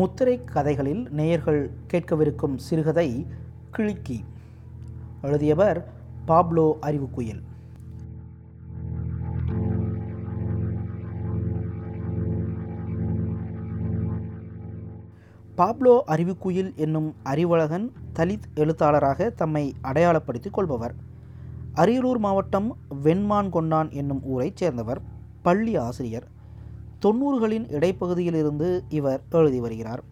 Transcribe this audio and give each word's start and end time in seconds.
முத்திரை 0.00 0.44
கதைகளில் 0.44 1.08
நேயர்கள் 1.10 1.70
கேட்கவிருக்கும் 1.92 2.56
சிறுகதை 2.56 3.26
கிழிக்கி 3.76 4.24
எழுதியவர் 5.22 5.92
பாப்லோ 6.26 6.76
அறிவுக்குயில். 6.82 7.42
பாப்லோ 15.56 16.02
அறிவுக்குயில் 16.06 16.74
என்னும் 16.74 17.14
அறிவழகன் 17.24 17.92
தலித் 18.14 18.48
எழுத்தாளராக 18.54 19.30
தம்மை 19.30 19.74
அடையாளப்படுத்திக் 19.80 20.52
கொள்பவர். 20.52 20.94
அரியலூர் 21.74 22.18
மாவட்டம் 22.18 22.76
வெண்மான் 23.04 23.48
கொண்டான் 23.48 23.90
என்னும் 23.90 24.22
ஊரைச் 24.24 24.56
சேர்ந்தவர். 24.56 25.00
பள்ளி 25.42 25.76
ஆசிரியர். 25.76 26.38
தொண்ணூறுகளின் 27.04 27.66
இடைப்பகுதியிலிருந்து 27.66 28.80
இவர் 28.88 29.22
எழுதி 29.30 29.60
வருகிறார். 29.60 30.02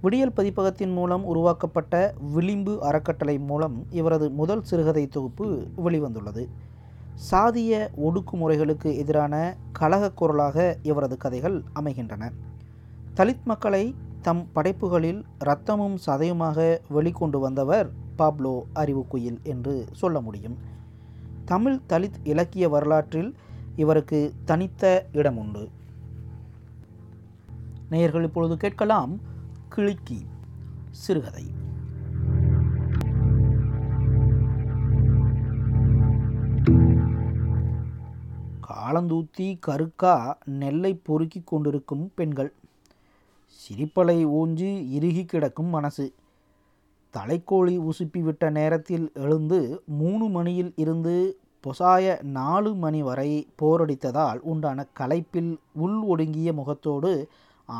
விடியல் 0.00 0.32
பதிப்பகத்தின் 0.36 0.92
மூலம் 0.92 1.24
உருவாக்கப்பட்ட 1.24 2.14
விளிம்பு 2.34 2.82
அறக்கட்டளை 2.82 3.38
மூலம் 3.38 3.86
இவரது 3.90 4.30
முதல் 4.30 4.62
சிறுகதை 4.62 5.08
தொகுப்பு 5.08 5.66
வெளிவந்துள்ளது. 5.84 6.46
சாதிய 7.30 7.88
ஒடுக்குமுறைகளுக்கு 7.96 8.96
எதிரான 8.96 9.56
கலகக் 9.72 10.16
குரலாக 10.16 10.76
இவரது 10.82 11.16
கதைகள் 11.16 11.62
அமைகின்றன. 11.72 12.32
தலித் 13.16 13.44
மக்களை 13.44 13.94
தம் 14.22 14.46
படைப்புகளில் 14.52 15.24
இரத்தமும் 15.40 15.98
சதையுமாக 16.06 16.78
வெளிக்கொண்டு 16.94 17.40
வந்தவர் 17.40 17.90
பாப்லோ 18.18 18.62
அறிவுக்குயில் 18.74 19.42
என்று 19.42 19.86
சொல்ல 19.92 20.20
முடியும். 20.20 20.58
தமிழ் 21.44 21.80
தலித் 21.88 22.20
இலக்கிய 22.24 22.68
வரலாற்றில் 22.68 23.34
இவருக்கு 23.76 24.32
தனித்த 24.44 25.06
இடம் 25.12 25.38
உண்டு 25.38 25.68
நேயர்கள் 27.90 28.22
இப்பொழுது 28.22 28.56
கேட்கலாம் 28.56 29.20
கிளிக்கி 29.76 30.18
சிறுகதை. 30.90 31.44
காலந்தூத்தி 38.68 39.58
கருக்கா 39.66 40.34
நெல்லை 40.44 40.94
பொறுக்கி 40.94 41.42
கொண்டிருக்கும் 41.44 42.12
பெண்கள். 42.14 42.52
சிரிப்பலை 43.60 44.26
ஊஞ்சி 44.26 44.88
இறுகி 44.90 45.24
கிடக்கும் 45.24 45.66
மனசு. 45.66 46.14
தலைக்கோழி 47.16 47.76
உசுப்பி 47.78 48.22
விட்ட 48.22 48.50
நேரத்தில் 48.50 49.10
எழுந்து 49.14 49.82
மூணு 49.86 50.24
மணியில் 50.28 50.72
இருந்து 50.76 51.38
பொசாய 51.60 52.22
நாலு 52.22 52.74
மணி 52.74 53.02
வரை 53.02 53.48
போரடித்ததால் 53.62 54.38
உண்டான 54.42 54.86
களைப்பில் 54.98 55.56
உள் 55.72 55.98
ஒடுங்கிய 56.02 56.52
முகத்தோடு 56.52 57.28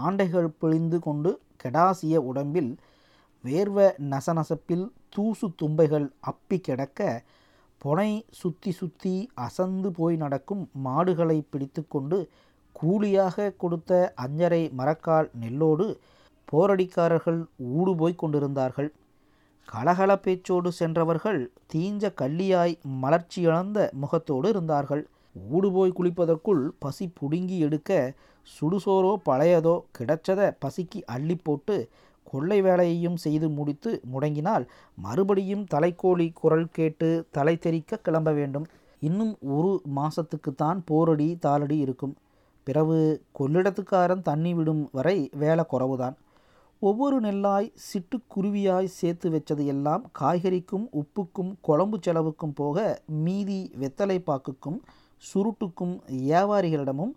ஆண்டைகள் 0.05 0.48
பிழிந்து 0.58 0.98
கொண்டு 0.98 1.30
கெடாசிய 1.62 2.16
உடம்பில் 2.30 2.72
வேர்வ 3.44 3.78
நசநசப்பில் 4.12 4.86
தூசு 5.14 5.47
தும்பைகள் 5.62 6.06
அப்பி 6.30 6.56
கிடக்க 6.60 7.00
பொனை 7.82 8.10
சுத்தி 8.30 8.70
சுத்தி 8.70 9.14
அசந்து 9.47 9.88
போய் 9.91 10.16
நடக்கும் 10.16 10.64
மாடுகளை 10.84 11.38
பிடித்து 11.50 11.82
கொண்டு 11.88 12.19
கூலியாக 12.77 13.55
கொடுத்த 13.56 13.92
அஞ்சரை 14.22 14.62
மரக்கால் 14.78 15.28
நெல்லோடு 15.41 15.86
போரடிக்காரர்கள் 16.52 17.41
ஊடு 17.77 17.92
போய் 17.97 18.20
கொண்டிருந்தார்கள். 18.22 18.91
கலகல 19.69 20.12
பேச்சோடு 20.16 20.69
சென்றவர்கள் 20.72 21.41
தீஞ்ச 21.72 22.12
கள்ளியாய் 22.20 22.75
மலர்ச்சியிழந்த 23.02 23.78
முகத்தோடு 23.92 24.48
இருந்தார்கள். 24.48 25.02
ஊடுபோய் 25.52 25.97
குளிப்பதற்குள் 25.98 26.62
பசி 26.78 27.04
புடுங்கி 27.19 27.56
எடுக்க 27.58 27.91
சுடுசோரோ 28.55 29.12
பழையதோ 29.29 29.75
கிடைச்சதை 29.98 30.47
பசிக்கு 30.65 31.01
அள்ளி 31.05 31.37
போட்டு 31.43 31.77
கொள்ளை 32.27 32.62
வேலையையும் 32.62 33.16
செய்து 33.16 33.49
முடித்து 33.49 33.91
முடங்கினால் 34.12 34.65
மறுபடியும் 34.94 35.65
தலைக்கோழி 35.75 36.27
குரல் 36.33 36.69
கேட்டு 36.72 37.09
தலை 37.31 37.55
தெறிக்க 37.59 37.97
கிளம்ப 37.97 38.33
வேண்டும். 38.33 38.66
இன்னும் 39.00 39.33
ஒரு 39.56 39.72
மாசத்துக்குத்தான் 39.97 40.81
போரடி 40.91 41.28
தாளடி 41.47 41.77
இருக்கும். 41.78 42.15
பிறகு 42.66 42.99
கொள்ளிடத்துக்காரன் 43.39 44.22
தண்ணி 44.22 44.55
விடும் 44.55 44.83
வரை 44.93 45.16
வேலை 45.33 45.65
குறவுதான். 45.72 46.16
ஒவ்வொரு 46.83 47.21
நெல்லாய் 47.21 47.72
சிட்டுக்குருவியாய் 47.87 48.94
சேர்த்து 48.99 49.31
வச்சது 49.31 49.65
எல்லாம் 49.66 50.05
காய்கறிக்கும் 50.21 50.87
உப்புக்கும் 51.00 51.50
குழம்பு 51.60 51.99
செலவுக்கும் 52.03 52.55
போக 52.55 53.03
மீதி 53.06 53.60
வெத்தலை 53.81 54.19
பாக்குக்கும் 54.31 54.78
சுருட்டுக்கும் 55.22 55.94
வியாபாரிகளிடமும் 56.21 57.12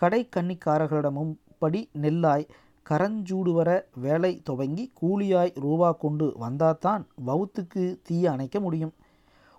கடை 0.00 0.20
கன்னிக்காரர்களிடமும் 0.36 1.32
படி 1.58 1.80
நெல்லாய் 2.02 2.44
கரஞ்சூடு 2.86 3.50
வர 3.52 3.70
வேலை 4.04 4.30
துவங்கி 4.48 4.84
கூலியாய் 5.00 5.52
ரூபா 5.64 5.88
கொண்டு 6.04 6.26
வந்தாதான் 6.38 7.02
வவுத்துக்கு 7.26 7.82
தீய 8.02 8.30
அணைக்க 8.30 8.56
முடியும். 8.60 8.92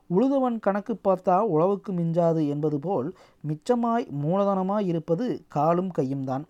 உழுதவன் 0.09 0.57
கணக்கு 0.59 0.93
பார்த்தா 1.03 1.35
உழவுக்கு 1.53 1.91
மிஞ்சாது 1.99 2.41
என்பது 2.47 2.79
போல் 2.79 3.09
மிச்சமாய் 3.43 4.07
மூலதனமாய் 4.23 4.87
இருப்பது 4.87 5.27
காலும் 5.47 5.91
கையும் 5.91 6.23
தான். 6.23 6.45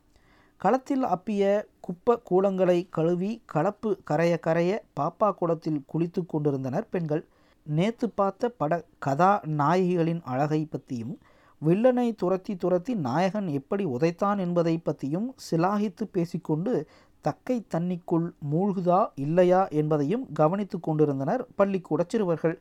களத்தில் 0.61 1.03
அப்பிய 1.15 1.43
குப்ப 1.87 2.17
கூலங்களை 2.29 2.79
கழுவி 2.89 3.31
கலப்பு 3.45 3.91
கரைய 4.03 4.33
கரைய 4.39 4.71
பாப்பா 4.99 5.29
குளத்தில் 5.33 5.83
குளித்து 5.93 6.23
கொண்டிருந்தனர் 6.25 6.89
பெண்கள். 6.89 7.23
நேத்து 7.65 8.09
பார்த்த 8.09 8.53
பட 8.61 8.73
கதா 8.99 9.31
நாயகிகளின் 9.59 10.21
அழகை 10.23 10.61
பற்றியும் 10.65 11.15
வில்லனை 11.65 12.15
துரத்தி 12.15 12.55
துரத்தி 12.55 12.95
நாயகன் 12.95 13.47
எப்படி 13.47 13.83
உதைத்தான் 13.85 14.37
என்பதை 14.37 14.77
பற்றியும் 14.77 15.35
சிலாகித்து 15.45 16.03
பேசிக்கொண்டு 16.11 16.87
தக்கை 17.21 17.65
தண்ணிக்குள் 17.73 18.31
மூழ்குதா 18.51 19.07
இல்லையா? 19.15 19.67
என்பதையும் 19.67 20.23
கவனித்து 20.33 20.79
கொண்டிருந்தனர் 20.79 21.47
பள்ளிக்கூட 21.55 22.03
சிறுவர்கள். 22.07 22.59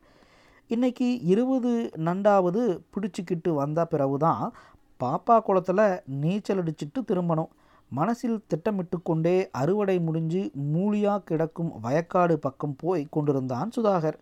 இன்னைக்கு 0.68 1.20
இருபது 1.20 1.90
நண்டாவது 1.96 2.80
பிடிச்சிக்கிட்டு 2.92 3.54
வந்த 3.54 3.86
பிறகுதான் 3.86 4.52
பாப்பா 5.00 5.42
குளத்தில் 5.42 6.02
நீச்சல் 6.04 6.62
அடிச்சிட்டு 6.62 7.00
திரும்பணும். 7.08 7.50
மனசில் 7.92 8.44
திட்டமிட்டு 8.46 9.02
கொண்டே 9.02 9.50
அறுவடை 9.50 10.00
முடிஞ்சு 10.00 10.50
மூலியா 10.74 11.18
கிடக்கும் 11.18 11.72
வயக்காடு 11.82 12.34
பக்கம் 12.34 12.76
போய் 12.76 13.06
கொண்டிருந்தான் 13.10 13.70
சுதாகர். 13.76 14.18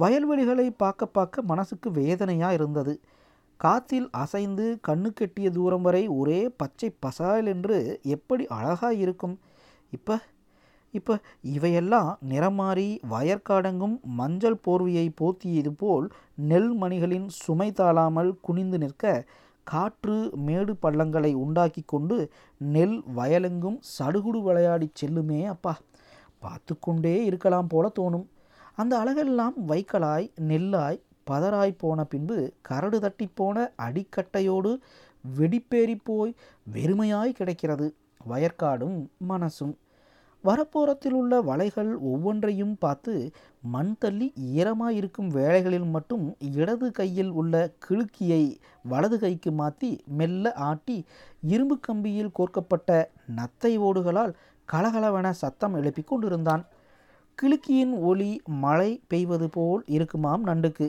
வயல்வெளிகளை 0.00 0.70
பார்க்க 0.76 1.06
பார்க்க 1.06 1.42
மனசுக்கு 1.42 1.90
வேதனையாக 1.90 2.54
இருந்தது. 2.54 3.00
காத்தில் 3.64 4.06
அசைந்து 4.22 4.64
கண்ணு 4.86 5.10
கெட்டிய 5.18 5.48
தூரம் 5.56 5.84
வரை 5.86 6.04
ஒரே 6.20 6.40
பச்சை 6.60 6.88
பசால் 7.04 7.46
என்று 7.52 7.76
எப்படி 8.14 8.44
அழகாக 8.56 8.92
இருக்கும்? 9.04 9.36
இப்போ 9.92 10.14
இப்போ 10.94 11.14
இவையெல்லாம் 11.54 12.10
நிறமாறி 12.30 12.88
வயற்காடங்கும் 13.12 13.94
மஞ்சள் 14.18 14.58
போர்வையை 14.64 15.06
போத்தியது 15.20 15.70
போல் 15.80 16.06
நெல் 16.50 16.68
மணிகளின் 16.82 17.26
சுமை 17.38 17.68
தாழாமல் 17.78 18.30
குனிந்து 18.46 18.78
நிற்க 18.82 19.14
காற்று 19.66 20.16
மேடு 20.46 20.72
பள்ளங்களை 20.84 21.32
உண்டாக்கி 21.44 21.82
கொண்டு 21.92 22.16
நெல் 22.74 22.96
வயலெங்கும் 23.18 23.78
சடுகுடு 23.94 24.40
விளையாடி 24.48 24.88
செல்லுமே 25.00 25.40
அப்பா. 25.54 25.74
பார்த்து 26.44 26.74
கொண்டே 26.86 27.16
இருக்கலாம் 27.30 27.70
போல 27.74 27.86
தோணும். 27.98 28.26
அந்த 28.80 28.92
அழகெல்லாம் 29.02 29.56
வைக்கலாய் 29.70 30.28
நெல்லாய் 30.50 31.00
பதறாய் 31.30 31.78
போன 31.78 32.04
பின்பு 32.04 32.38
கரடு 32.62 33.00
தட்டி 33.00 33.26
போன 33.34 33.72
அடிக்கட்டையோடு 33.78 34.72
வெடிப்பேறி 35.38 35.96
போய் 36.04 36.34
வெறுமையாய் 36.74 37.38
கிடைக்கிறது. 37.38 37.86
வயற்காடும் 38.30 38.98
மனசும். 39.28 39.74
வரப்போரத்தில் 40.44 41.14
உள்ள 41.18 41.34
வலைகள் 41.42 41.90
ஒவ்வொன்றையும் 42.00 42.72
பார்த்து 42.78 43.12
மண் 43.74 43.92
தள்ளி 43.98 44.26
ஈரமாக 44.54 44.92
இருக்கும் 44.92 45.28
வேலைகளில் 45.28 45.86
மட்டும் 45.86 46.24
இடது 46.54 46.88
கையில் 46.90 47.30
உள்ள 47.30 47.54
கிழுக்கியை 47.84 48.42
வலது 48.82 49.18
கைக்கு 49.18 49.52
மாற்றி 49.52 49.90
மெல்ல 50.18 50.52
ஆட்டி 50.68 50.98
இரும்பு 51.52 51.78
கம்பியில் 51.86 52.34
கோர்க்கப்பட்ட 52.38 52.90
நத்தை 53.36 53.72
ஓடுகளால் 53.78 54.34
கலகலவென 54.68 55.30
சத்தம் 55.30 55.74
எழுப்பி 55.74 56.02
கொண்டிருந்தான். 56.02 56.64
கிழுக்கியின் 57.38 57.94
ஒளி 58.00 58.30
மழை 58.64 58.90
பெய்வது 59.08 59.48
போல் 59.48 59.82
இருக்குமாம் 59.86 60.44
நண்டுக்கு. 60.46 60.88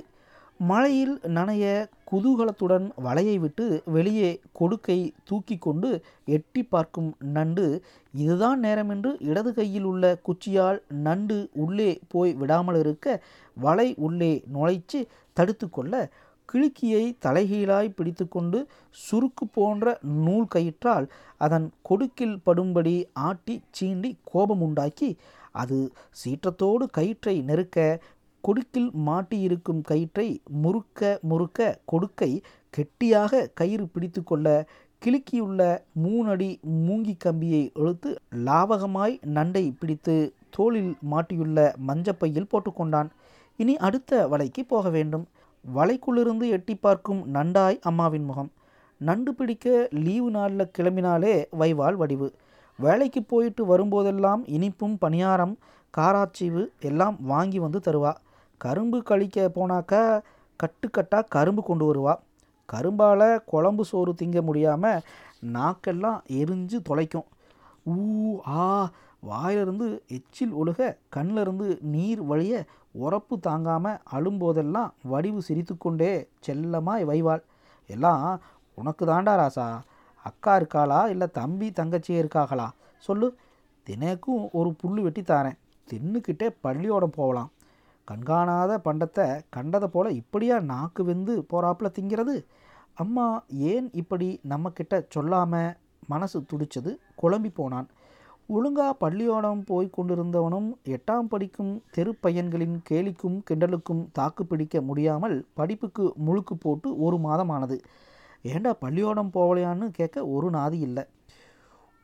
மழையில் 0.60 1.16
நனைய 1.28 1.64
குதூகலத்துடன் 2.12 2.86
வலையை 2.98 3.36
விட்டு 3.40 3.66
வெளியே 3.88 4.30
கொடுக்கை 4.52 4.98
தூக்கி 5.24 5.56
கொண்டு 5.58 5.90
எட்டி 6.28 6.62
பார்க்கும் 6.66 7.10
நண்டு 7.30 7.66
இதுதான் 8.14 8.60
நேரமென்று 8.60 9.12
இடது 9.22 9.52
கையில் 9.54 9.84
உள்ள 9.84 10.14
குச்சியால் 10.28 10.80
நண்டு 11.00 11.38
உள்ளே 11.56 11.92
போய் 12.08 12.32
விடாமல் 12.34 12.80
இருக்க 12.80 13.18
வலை 13.58 13.88
உள்ளே 14.00 14.34
நுழைச்சு 14.54 15.02
தடுத்து 15.38 15.68
கொள்ள 15.70 15.94
கிழுக்கியை 16.50 17.06
தலைகீழாய் 17.26 17.96
பிடித்துக்கொண்டு 17.96 18.60
சுருக்கு 18.98 19.46
போன்ற 19.54 19.94
நூல் 20.26 20.48
கயிற்றால் 20.48 21.08
அதன் 21.38 21.66
கொடுக்கில் 21.82 22.38
படும்படி 22.46 22.96
ஆட்டி 23.22 23.56
சீண்டி 23.72 24.12
கோபம் 24.24 24.62
உண்டாக்கி 24.62 25.10
அது 25.54 25.78
சீற்றத்தோடு 26.12 26.86
கயிற்றை 26.92 27.36
நெருக்க 27.42 27.80
கொடுக்கில் 28.46 28.90
மாட்டியிருக்கும் 29.08 29.82
கயிற்றை 29.90 30.28
முறுக்க 30.64 31.20
முறுக்க 31.30 31.60
கொடுக்கை 31.92 32.32
கெட்டியாக 32.74 33.50
கயிறு 33.60 33.86
பிடித்து 33.94 34.22
கொள்ள 34.24 34.48
கிலுக்கியுள்ள 35.02 35.62
மூணடி 36.04 36.50
மூங்கி 36.86 37.14
கம்பியை 37.18 37.64
இழுத்து 37.80 38.10
லாவகமாய் 38.46 39.16
நண்டை 39.36 39.64
பிடித்து 39.80 40.16
தோளில் 40.56 40.92
மாட்டியுள்ள 41.12 41.60
மஞ்சப்பையில் 41.88 42.52
போட்டுக்கொண்டான். 42.52 43.10
இனி 43.60 43.74
அடுத்த 43.88 44.12
வலைக்கு 44.32 44.62
போக 44.68 44.90
வேண்டும். 44.90 45.26
வலைக்குள்ளிருந்து 45.66 46.48
எட்டி 46.58 46.76
பார்க்கும் 46.76 47.22
நண்டாய் 47.34 47.78
அம்மாவின் 47.90 48.28
முகம். 48.30 48.52
நண்டு 49.02 49.32
பிடிக்க 49.40 49.88
லீவு 50.06 50.30
நாளில் 50.32 50.72
கிளம்பினாலே 50.78 51.36
வைவால் 51.60 51.98
வடிவு. 52.02 52.30
வேலைக்கு 52.80 53.24
போயிட்டு 53.32 53.64
வரும்போதெல்லாம் 53.72 54.44
இனிப்பும் 54.58 54.96
பணியாரம் 55.02 55.56
காராச்சீவு 55.94 56.64
எல்லாம் 56.90 57.18
வாங்கி 57.34 57.60
வந்து 57.66 57.80
தருவா. 57.80 58.14
கரும்பு 58.58 58.98
கழிக்க 59.04 59.48
போனாக்கா 59.58 60.02
கட்டுக்கட்டாக 60.60 61.32
கரும்பு 61.36 61.64
கொண்டு 61.64 61.86
வருவாள் 61.86 62.22
கரும்பால் 62.70 63.28
குழம்பு 63.46 63.84
சோறு 63.86 64.12
திங்க 64.22 64.40
முடியாமல் 64.42 65.04
நாக்கெல்லாம் 65.56 66.20
எரிஞ்சு 66.40 66.78
தொலைக்கும். 66.90 67.28
ஊ 67.94 67.96
ஆ 68.48 68.92
வாயிலிருந்து 69.30 69.88
எச்சில் 70.08 70.54
ஒழுக 70.54 70.98
கண்ணிலிருந்து 71.16 71.68
நீர் 71.94 72.22
வழிய 72.22 72.64
உரப்பு 73.06 73.36
தாங்காமல் 73.40 74.02
அழும்போதெல்லாம் 74.16 74.94
வடிவு 75.12 75.42
சிரித்துக்கொண்டே 75.42 76.12
செல்லமாய் 76.46 77.04
வைவாள். 77.10 77.44
எல்லாம் 77.90 78.24
உனக்கு 78.78 79.04
தாண்டா 79.06 79.34
ராசா 79.42 79.68
அக்கா 80.26 80.54
இருக்காளா 80.60 81.00
இல்லை 81.14 81.28
தம்பி 81.32 81.68
தங்கச்சியே 81.70 82.20
இருக்காகளா? 82.24 82.68
சொல்லு 83.08 83.28
தினக்கும் 83.88 84.44
ஒரு 84.52 84.70
புல் 84.74 85.02
வெட்டி 85.02 85.22
தாரேன். 85.22 85.58
தின்னுக்கிட்டே 85.88 86.48
பள்ளியோடம் 86.64 87.18
போகலாம். 87.20 87.50
கண்காணாத 88.08 88.72
பண்டத்தை 88.86 89.28
கண்டதை 89.50 89.88
போல 89.88 90.12
இப்படியா 90.12 90.58
நாக்கு 90.72 91.04
வெந்து 91.04 91.34
போறாப்புல 91.52 91.88
திங்கிறது? 91.98 92.36
அம்மா 92.94 93.28
ஏன் 93.72 93.88
இப்படி 93.94 94.28
நம்மக்கிட்ட 94.50 94.96
சொல்லாமல் 95.10 95.76
மனசு 96.08 96.40
துடிச்சது? 96.52 96.92
குழம்பி 97.22 97.52
போனான். 97.54 97.88
ஒழுங்கா 98.50 98.88
பள்ளியோடம் 99.00 99.62
போய் 99.66 99.96
கொண்டிருந்தவனும் 99.98 100.68
எட்டாம் 100.96 101.30
படிக்கும் 101.30 101.72
தெரு 101.92 102.12
பையன்களின் 102.24 102.76
கேலிக்கும் 102.90 103.38
கிண்டலுக்கும் 103.48 104.04
தாக்கு 104.12 104.44
பிடிக்க 104.46 104.82
முடியாமல் 104.82 105.38
படிப்புக்கு 105.54 106.04
முழுக்கு 106.26 106.56
போட்டு 106.60 106.90
ஒரு 106.98 107.18
மாதம் 107.18 107.50
ஆனது 107.50 107.78
ஏண்டா 108.52 108.72
பள்ளியோடம் 108.82 109.34
போகலையான்னு 109.34 109.88
கேட்க 109.92 110.28
ஒரு 110.28 110.50
நாதி 110.50 110.80
இல்லை. 110.88 111.04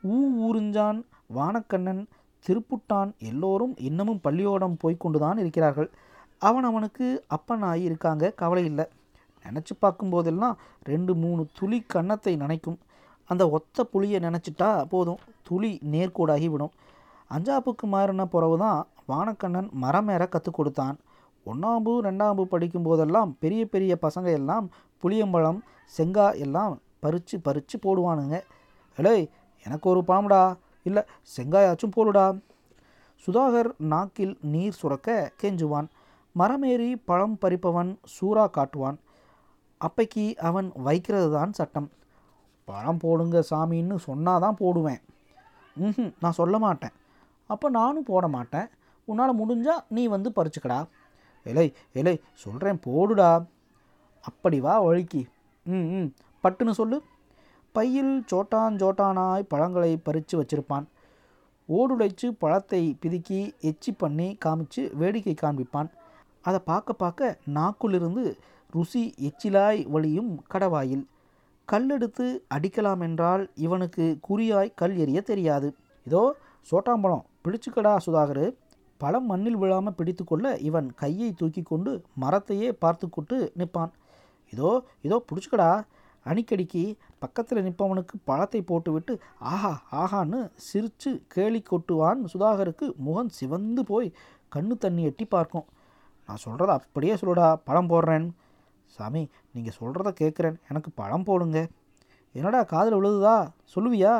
ஊ 0.02 0.16
ஊறிஞ்சான் 0.46 0.98
வானக்கண்ணன் 1.34 2.02
திருப்புட்டான். 2.46 3.10
எல்லோரும் 3.18 3.74
இன்னமும் 3.78 4.20
பள்ளியோடம் 4.24 4.76
போய்க்கொண்டுதான் 4.84 5.38
இருக்கிறார்கள். 5.38 5.90
அவன் 6.38 6.64
அவனுக்கு 6.64 7.24
அப்பனாகி 7.36 7.82
இருக்காங்க. 7.82 8.30
கவலை 8.30 8.64
இல்லை. 8.64 8.84
நினச்சி 9.44 9.74
பார்க்கும்போதெல்லாம் 9.80 10.56
ரெண்டு 10.82 11.14
மூணு 11.14 11.46
துளி 11.58 11.80
கன்னத்தை 11.86 12.36
நினைக்கும். 12.36 12.78
அந்த 13.26 13.48
ஒத்த 13.48 13.86
புளியை 13.92 14.18
நினச்சிட்டா 14.26 14.84
போதும். 14.84 15.18
துளி 15.42 15.78
நேர்கோடாகி 15.90 16.48
விடும். 16.50 16.70
அஞ்சாப்புக்கு 17.30 17.82
மாறின 17.82 18.26
பிறகு 18.26 18.58
தான் 18.58 18.86
வானக்கண்ணன் 19.08 19.70
மரம் 19.70 20.08
ஏற 20.08 20.26
கற்றுக் 20.26 20.54
கொடுத்தான். 20.54 20.96
ஒன்றாம்பு 21.46 21.92
ரெண்டாம்பு 22.08 22.42
படிக்கும் 22.42 22.82
போதெல்லாம் 22.82 23.36
பெரிய 23.38 23.66
பெரிய 23.66 23.98
பசங்க 24.02 24.32
எல்லாம் 24.32 24.70
புளியம்பழம் 25.02 25.58
செங்காய் 25.84 26.38
எல்லாம் 26.38 26.80
பறித்து 27.00 27.40
பறித்து 27.40 27.78
போடுவானுங்க. 27.82 28.40
எலே 28.96 29.28
எனக்கு 29.64 29.90
ஒரு 29.90 30.02
பழம்டா 30.06 30.54
இல்லை 30.82 31.02
செங்காயாச்சும் 31.36 31.94
போடுடா. 31.96 32.38
சுதாகர் 33.26 33.70
நாக்கில் 33.78 34.38
நீர் 34.40 34.78
சுரக்க 34.82 35.32
கெஞ்சுவான். 35.42 35.88
மரமேறி 36.38 36.96
பழம் 37.04 37.38
பறிப்பவன் 37.40 37.98
சூறா 38.14 38.44
காட்டுவான். 38.50 38.98
அப்பைக்கு 39.80 40.36
அவன் 40.36 40.72
வைக்கிறது 40.74 41.32
தான் 41.32 41.52
சட்டம். 41.52 41.90
பழம் 42.64 42.98
போடுங்க 42.98 43.42
சாமின்னு 43.50 43.96
சொன்னால் 43.96 44.40
தான் 44.40 44.56
போடுவேன். 44.56 45.00
ம் 45.76 46.10
நான் 46.20 46.38
சொல்ல 46.40 46.58
மாட்டேன். 46.58 46.92
அப்போ 47.46 47.68
நானும் 47.68 48.02
போட 48.02 48.28
மாட்டேன். 48.28 48.68
உன்னால் 49.04 49.38
முடிஞ்சால் 49.40 49.84
நீ 49.88 50.06
வந்து 50.06 50.32
பறிச்சுக்கடா. 50.36 50.86
இலை 51.44 51.74
இலை 51.92 52.20
சொல்கிறேன் 52.32 52.80
போடுடா. 52.86 53.46
அப்படி 54.20 54.60
வா 54.60 54.74
வழுக்கி. 54.84 55.22
ம் 55.66 55.88
ம் 55.98 56.08
பட்டுன்னு 56.44 56.70
சொல்லு. 56.70 56.96
பையில் 57.74 58.14
சோட்டான் 58.30 58.74
சோட்டானாய் 58.80 59.50
பழங்களை 59.52 59.92
பறித்து 60.06 60.34
வச்சிருப்பான். 60.40 60.86
ஓடுடைச்சு 61.68 62.28
பழத்தை 62.42 62.82
பிதுக்கி 63.02 63.40
எச்சி 63.70 63.90
பண்ணி 64.02 64.28
காமிச்சு 64.44 64.82
வேடிக்கை 65.00 65.34
காண்பிப்பான். 65.42 65.88
அதை 66.44 66.60
பார்க்க 66.70 67.00
பார்க்க 67.02 67.38
நாக்குலிருந்து 67.58 68.24
ருசி 68.72 69.02
எச்சிலாய் 69.28 69.80
வழியும் 69.94 70.30
கடவாயில். 70.52 71.04
கல்லெடுத்து 71.68 72.26
அடிக்கலாம் 72.56 73.02
என்றால் 73.06 73.44
இவனுக்கு 73.66 74.06
குறியாய் 74.28 74.74
கல் 74.80 74.96
எறிய 75.04 75.20
தெரியாது. 75.30 75.68
இதோ 76.06 76.22
சோட்டாம்பழம் 76.70 77.24
பிடிச்சுக்கடா 77.44 77.94
சுதாகர். 78.06 78.44
பழம் 79.00 79.28
மண்ணில் 79.30 79.58
விழாமல் 79.60 79.96
பிடித்துக்கொள்ள 79.98 80.46
இவன் 80.68 80.88
கையை 81.02 81.28
தூக்கி 81.40 81.62
கொண்டு 81.70 81.92
மரத்தையே 82.22 82.68
பார்த்து 82.82 83.06
கொண்டு 83.16 83.36
நிற்பான். 83.60 83.92
இதோ 84.52 84.70
இதோ 85.06 85.16
பிடிச்சுக்கடா. 85.28 85.70
அணிக்கடிக்கு 86.26 86.82
பக்கத்தில் 87.18 87.64
நிற்பவனுக்கு 87.66 88.16
பழத்தை 88.24 88.60
போட்டுவிட்டு 88.62 89.12
ஆஹா 89.52 89.72
ஆஹான்னு 90.00 90.40
சிரித்து 90.68 91.10
கேலி 91.34 91.62
கொட்டுவான் 91.70 92.20
சுதாகருக்கு 92.32 92.86
முகம் 93.06 93.28
சிவந்து 93.28 93.84
போய் 93.84 94.08
கண்ணு 94.54 94.74
தண்ணி 94.78 95.02
எட்டி 95.02 95.24
பார்க்கும். 95.24 95.66
நான் 96.28 96.42
சொல்கிறத 96.44 96.72
அப்படியே 96.78 97.14
சொல்லுடா 97.14 97.46
பழம் 97.68 97.90
போடுறேன். 97.92 98.26
சாமி 98.96 99.22
நீங்கள் 99.52 99.76
சொல்கிறத 99.80 100.10
கேட்குறேன் 100.20 100.56
எனக்கு 100.68 100.90
பழம் 101.00 101.24
போடுங்க. 101.28 101.58
என்னடா 102.34 102.62
காதில் 102.62 102.98
விழுதுதா 102.98 103.36
சொல்லுவியா? 103.74 104.14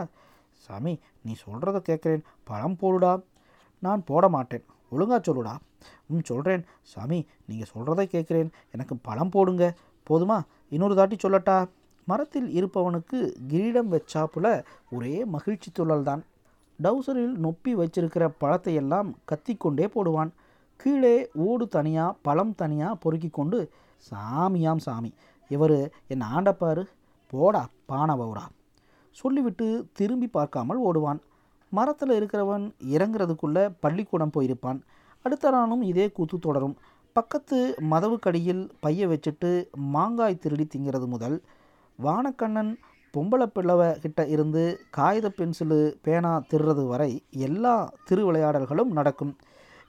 சாமி 0.64 0.94
நீ 1.22 1.32
சொல்கிறத 1.44 1.78
கேட்குறேன் 1.88 2.24
பழம் 2.44 2.78
போடுடா. 2.80 3.12
நான் 3.78 4.04
போட 4.04 4.28
மாட்டேன். 4.28 4.64
ஒழுங்கா 4.92 5.18
சொல்லுடா. 5.28 5.54
ம் 6.06 6.26
சொல்கிறேன் 6.30 6.64
சாமி 6.82 7.18
நீங்கள் 7.46 7.70
சொல்கிறத 7.74 8.02
கேட்குறேன் 8.14 8.50
எனக்கு 8.70 8.96
பழம் 8.96 9.32
போடுங்க. 9.36 9.66
போதுமா? 10.10 10.38
இன்னொரு 10.68 10.94
தாட்டி 10.94 11.16
சொல்லட்டா? 11.22 11.56
மரத்தில் 12.04 12.48
இருப்பவனுக்கு 12.58 13.18
கிரீடம் 13.48 13.90
வச்சாப்புல 13.92 14.64
ஒரே 14.90 15.24
மகிழ்ச்சி 15.24 15.70
துள்ளல்தான். 15.78 16.22
டவுசரில் 16.78 17.34
நொப்பி 17.44 17.72
வச்சிருக்கிற 17.80 18.24
பழத்தை 18.38 18.74
எல்லாம் 18.74 19.10
கத்திக்கொண்டே 19.30 19.86
போடுவான். 19.94 20.30
கீழே 20.76 21.16
ஓடு 21.48 21.68
தனியாக 21.68 22.16
பழம் 22.22 22.54
தனியாக 22.54 22.94
பொறுக்கி 22.94 23.28
கொண்டு 23.28 23.58
சாமியாம் 24.10 24.82
சாமி 24.86 25.12
இவர் 25.48 25.78
என் 26.06 26.24
ஆண்டப்பாரு 26.34 26.84
போடா 27.32 27.62
பானவரா 27.88 28.46
சொல்லிவிட்டு 29.16 29.66
திரும்பி 29.92 30.26
பார்க்காமல் 30.26 30.80
ஓடுவான். 30.80 31.20
மரத்தில் 31.70 32.10
இருக்கிறவன் 32.10 32.64
இறங்குறதுக்குள்ளே 32.94 33.64
பள்ளிக்கூடம் 33.80 34.34
போயிருப்பான். 34.34 34.80
அடுத்த 35.24 35.50
நாளும் 35.50 35.82
இதே 35.82 36.06
கூத்து 36.10 36.38
தொடரும். 36.38 36.76
பக்கத்து 37.12 37.58
மதவுக்கடியில் 37.90 38.62
பைய 38.80 39.06
வச்சுட்டு 39.08 39.50
மாங்காய் 39.94 40.38
திருடி 40.38 40.66
திங்கிறது 40.74 41.06
முதல். 41.06 41.36
வானக்கண்ணன் 41.98 42.76
பொம்பளை 43.14 43.46
பிள்ளவை 43.46 43.98
கிட்ட 43.98 44.26
இருந்து 44.26 44.80
காகித 44.90 45.32
பென்சிலு 45.36 45.94
பேனா 46.02 46.42
திருறது 46.50 46.86
வரை 46.86 47.22
எல்லா 47.30 47.92
திருவிளையாடல்களும் 48.04 48.92
நடக்கும். 48.92 49.36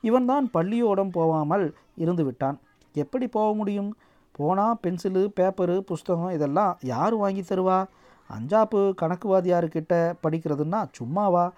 இவன்தான் 0.02 0.50
பள்ளியோடம் 0.54 1.10
போகாமல் 1.12 1.76
இருந்து 1.96 2.24
விட்டான். 2.24 2.60
எப்படி 2.94 3.28
போக 3.28 3.56
முடியும்? 3.56 3.96
போனால் 4.32 4.80
பென்சிலு 4.84 5.28
பேப்பரு 5.40 5.80
புஸ்தகம் 5.80 6.30
இதெல்லாம் 6.30 6.78
யார் 6.82 7.16
வாங்கி 7.16 7.42
தருவா? 7.42 7.86
அஞ்சாப்பு 8.30 8.94
கணக்குவாதியார்கிட்ட 9.02 10.14
படிக்கிறதுன்னா 10.24 10.88
சும்மாவா? 10.92 11.52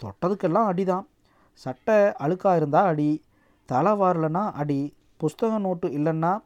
தொட்டதுக்கெல்லாம் 0.00 0.68
அடிதான். 0.70 1.06
சட்டை 1.52 1.94
அழுக்காக 1.94 2.56
இருந்தால் 2.56 2.86
அடி 2.86 3.24
தலை 3.66 3.92
வாரலன்னா 3.92 4.50
அடி 4.52 4.94
புஸ்தக 5.20 5.58
நோட்டு 5.58 5.88
இல்லைன்னா 5.88 6.38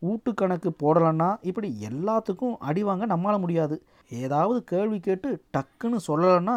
ஊட்டு 0.00 0.34
கணக்கு 0.34 0.70
போடலைன்னா 0.82 1.36
இப்படி 1.42 1.68
எல்லாத்துக்கும் 1.88 2.56
அடி 2.58 2.82
வாங்க 2.84 3.06
நம்மளால் 3.06 3.38
முடியாது. 3.38 3.76
ஏதாவது 4.10 4.64
கேள்வி 4.64 5.00
கேட்டு 5.00 5.28
டக்குன்னு 5.56 5.98
சொல்லலைன்னா 6.08 6.56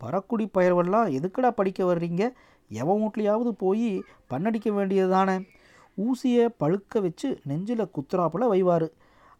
பறக்குடி 0.00 0.46
பயிர்வெல்லாம் 0.58 1.10
எதுக்குடா 1.18 1.50
படிக்க 1.50 1.84
வர்றீங்க? 1.84 2.22
எவன் 2.70 3.00
வீட்லையாவது 3.02 3.50
போய் 3.64 4.02
பண்ணடிக்க 4.30 4.68
வேண்டியது 4.72 5.10
தானே 5.10 5.36
ஊசியை 5.98 6.44
பழுக்க 6.60 7.00
வச்சு 7.00 7.28
நெஞ்சில் 7.44 7.92
குத்துறாப்புல 7.96 8.48
வைவார். 8.52 8.88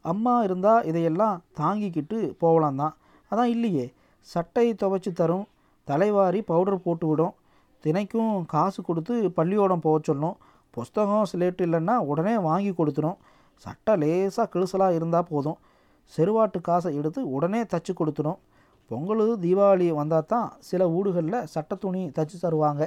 அம்மா 0.05 0.43
இருந்தால் 0.43 0.85
இதையெல்லாம் 0.85 1.43
தாங்கிக்கிட்டு 1.59 2.19
போகலாம் 2.39 2.77
தான் 2.77 2.95
அதான் 3.31 3.53
இல்லையே 3.55 3.87
சட்டை 4.21 4.67
துவைச்சி 4.73 5.13
தரும் 5.13 5.47
தலைவாரி 5.89 6.43
பவுடர் 6.43 6.83
போட்டு 6.83 7.07
விடும். 7.07 7.35
தினைக்கும் 7.85 8.35
காசு 8.47 8.83
கொடுத்து 8.83 9.15
பள்ளியோடம் 9.37 9.85
போக 9.87 9.99
சொல்லணும் 9.99 10.37
புஸ்தகம் 10.77 11.27
ஸ்லேட் 11.31 11.61
இல்லைன்னா 11.67 11.97
உடனே 12.11 12.39
வாங்கி 12.49 12.71
கொடுத்துரும். 12.71 13.19
சட்டை 13.65 13.97
லேசாக 13.97 14.47
கிழிசலாக 14.53 14.97
இருந்தால் 14.99 15.29
போதும். 15.29 15.59
செருவாட்டு 16.13 16.61
காசை 16.61 16.91
எடுத்து 17.01 17.21
உடனே 17.31 17.63
தச்சு 17.63 17.93
கொடுத்துடும் 17.99 18.41
பொங்கல் 18.91 19.23
தீபாவளி 19.45 19.89
வந்தால் 19.99 20.27
தான் 20.27 20.49
சில 20.69 20.87
வீடுகளில் 20.87 21.45
சட்டை 21.45 21.77
துணி 21.79 22.03
தச்சு 22.17 22.37
தருவாங்க. 22.43 22.83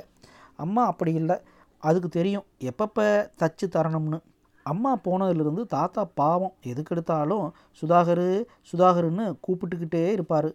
அம்மா 0.55 0.85
அப்படி 0.85 1.13
இல்லை. 1.13 1.37
அதுக்கு 1.83 2.09
தெரியும். 2.09 2.45
எப்பப்போ 2.69 3.05
தச்சு 3.41 3.65
தரணும்னு. 3.75 4.19
அம்மா 4.63 4.91
போனதுலேருந்து 5.05 5.63
தாத்தா 5.67 6.03
பாவம். 6.13 6.53
எதுக்கெடுத்தாலும் 6.71 7.45
சுதாகரு 7.79 8.27
சுதாகருன்னு 8.69 9.25
கூப்பிட்டுக்கிட்டே 9.45 10.03
இருப்பார். 10.11 10.49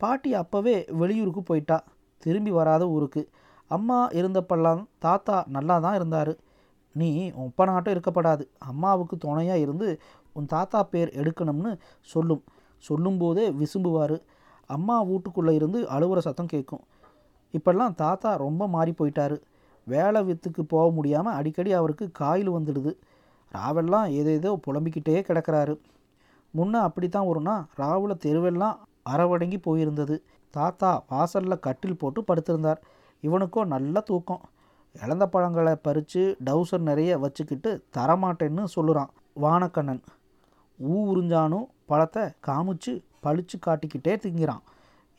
பாட்டி 0.00 0.32
அப்போவே 0.34 0.76
வெளியூருக்கு 1.00 1.42
போயிட்டா. 1.42 1.78
திரும்பி 2.18 2.50
வராத 2.50 2.88
ஊருக்கு. 2.88 3.22
அம்மா 3.70 3.98
இருந்தப்பெல்லாம் 4.20 4.82
தாத்தா 4.98 5.36
நல்லா 5.56 5.78
தான் 5.78 5.94
இருந்தார். 5.94 6.32
நீ 6.94 7.08
உப்ப 7.30 7.64
நாட்டம் 7.64 7.94
இருக்கப்படாது. 7.94 8.44
அம்மாவுக்கு 8.58 9.16
துணையாக 9.18 9.58
இருந்து 9.58 9.88
உன் 10.32 10.46
தாத்தா 10.46 10.82
பேர் 10.82 11.10
எடுக்கணும்னு 11.22 11.72
சொல்லும். 12.12 12.42
சொல்லும்போதே 12.84 13.44
விசும்புவார். 13.60 14.16
அம்மா 14.70 14.96
வீட்டுக்குள்ளே 15.02 15.54
இருந்து 15.54 15.78
அழுவுற 15.88 16.18
சத்தம் 16.18 16.46
கேட்கும் 16.46 16.84
இப்பெல்லாம் 17.54 17.94
தாத்தா 17.94 18.30
ரொம்ப 18.36 18.68
மாறி 18.68 18.92
போயிட்டாரு. 18.98 19.36
வேலை 19.86 20.20
வித்துக்கு 20.22 20.62
போக 20.68 20.86
முடியாமல் 20.90 21.34
அடிக்கடி 21.34 21.72
அவருக்கு 21.72 22.10
காயில் 22.12 22.50
வந்துடுது. 22.50 22.92
ராவெல்லாம் 23.54 24.08
ஏதேதோ 24.10 24.52
புலம்பிக்கிட்டே 24.66 25.20
கிடக்கிறாரு. 25.28 25.74
முன்ன 26.54 26.80
அப்படித்தான் 26.86 27.24
ஒரு 27.24 27.40
நாள் 27.40 27.66
ராவில் 27.76 28.22
தெருவெல்லாம் 28.24 28.78
அரவடங்கி 29.10 29.58
போயிருந்தது. 29.66 30.16
தாத்தா 30.54 30.90
வாசலில் 31.08 31.64
கட்டில் 31.66 31.96
போட்டு 31.96 32.20
படுத்திருந்தார். 32.22 32.80
இவனுக்கோ 33.22 33.60
நல்ல 33.66 34.00
தூக்கம். 34.00 34.42
இழந்த 34.94 35.24
பழங்களை 35.26 35.74
பறித்து 35.76 36.22
டவுசர் 36.44 36.88
நிறைய 36.88 37.12
வச்சுக்கிட்டு 37.18 37.70
தரமாட்டேன்னு 37.96 38.64
சொல்லுறான் 38.76 39.10
வானக்கண்ணன். 39.44 40.02
ஊ 40.78 40.94
உறிஞ்சானும் 41.10 41.66
பழத்தை 41.86 42.22
காமிச்சு 42.46 42.92
பழிச்சு 43.24 43.56
காட்டிக்கிட்டே 43.66 44.14
திங்கிறான். 44.24 44.62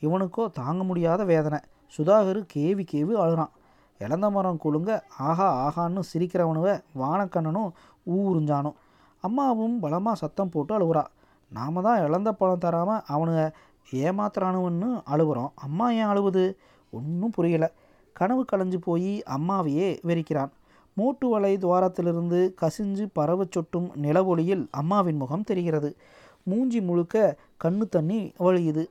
இவனுக்கோ 0.01 0.43
தாங்க 0.59 0.81
முடியாத 0.83 1.21
வேதனை. 1.23 1.59
சுதாகர் 1.95 2.39
கேவி 2.53 2.83
கேவி 2.91 3.13
அழுறான். 3.23 3.53
இழந்த 3.99 4.29
மரம் 4.29 4.61
கொழுங்க 4.63 4.91
ஆஹா 5.17 5.47
ஆகான்னு 5.65 6.01
சிரிக்கிறவனுவ 6.11 6.67
வானக்கண்ணனும் 7.01 7.69
ஊ 8.07 8.15
உறிஞ்சானும் 8.31 8.77
அம்மாவும் 9.23 9.79
பலமாக 9.79 10.15
சத்தம் 10.15 10.49
போட்டு 10.49 10.73
அழுகுறா. 10.77 11.03
நாம 11.51 11.81
தான் 11.81 12.01
இழந்த 12.05 12.29
பழம் 12.33 12.63
தராமல் 12.65 13.03
அவனுங்க 13.13 13.43
ஏமாத்துறானுவன்னு 13.91 14.89
அழுகுறோம். 15.13 15.51
அம்மா 15.55 15.85
ஏன் 15.91 16.11
அழுவுது? 16.11 16.43
ஒன்றும் 16.91 17.33
புரியலை. 17.37 17.69
கனவு 18.15 18.45
களைஞ்சு 18.51 18.77
போய் 18.77 19.23
அம்மாவையே 19.23 19.87
வெறிக்கிறான். 20.07 20.51
மூட்டு 20.93 21.27
வலை 21.27 21.57
துவாரத்திலிருந்து 21.57 22.53
கசிஞ்சு 22.61 23.09
பரவ 23.13 23.45
சொட்டும் 23.49 23.91
நிலவொளியில் 23.95 24.67
அம்மாவின் 24.71 25.15
முகம் 25.15 25.43
தெரிகிறது. 25.43 25.95
மூஞ்சி 26.43 26.81
முழுக்க 26.81 27.37
கண்ணு 27.63 27.89
தண்ணி 27.89 28.19
வழியுது. 28.39 28.83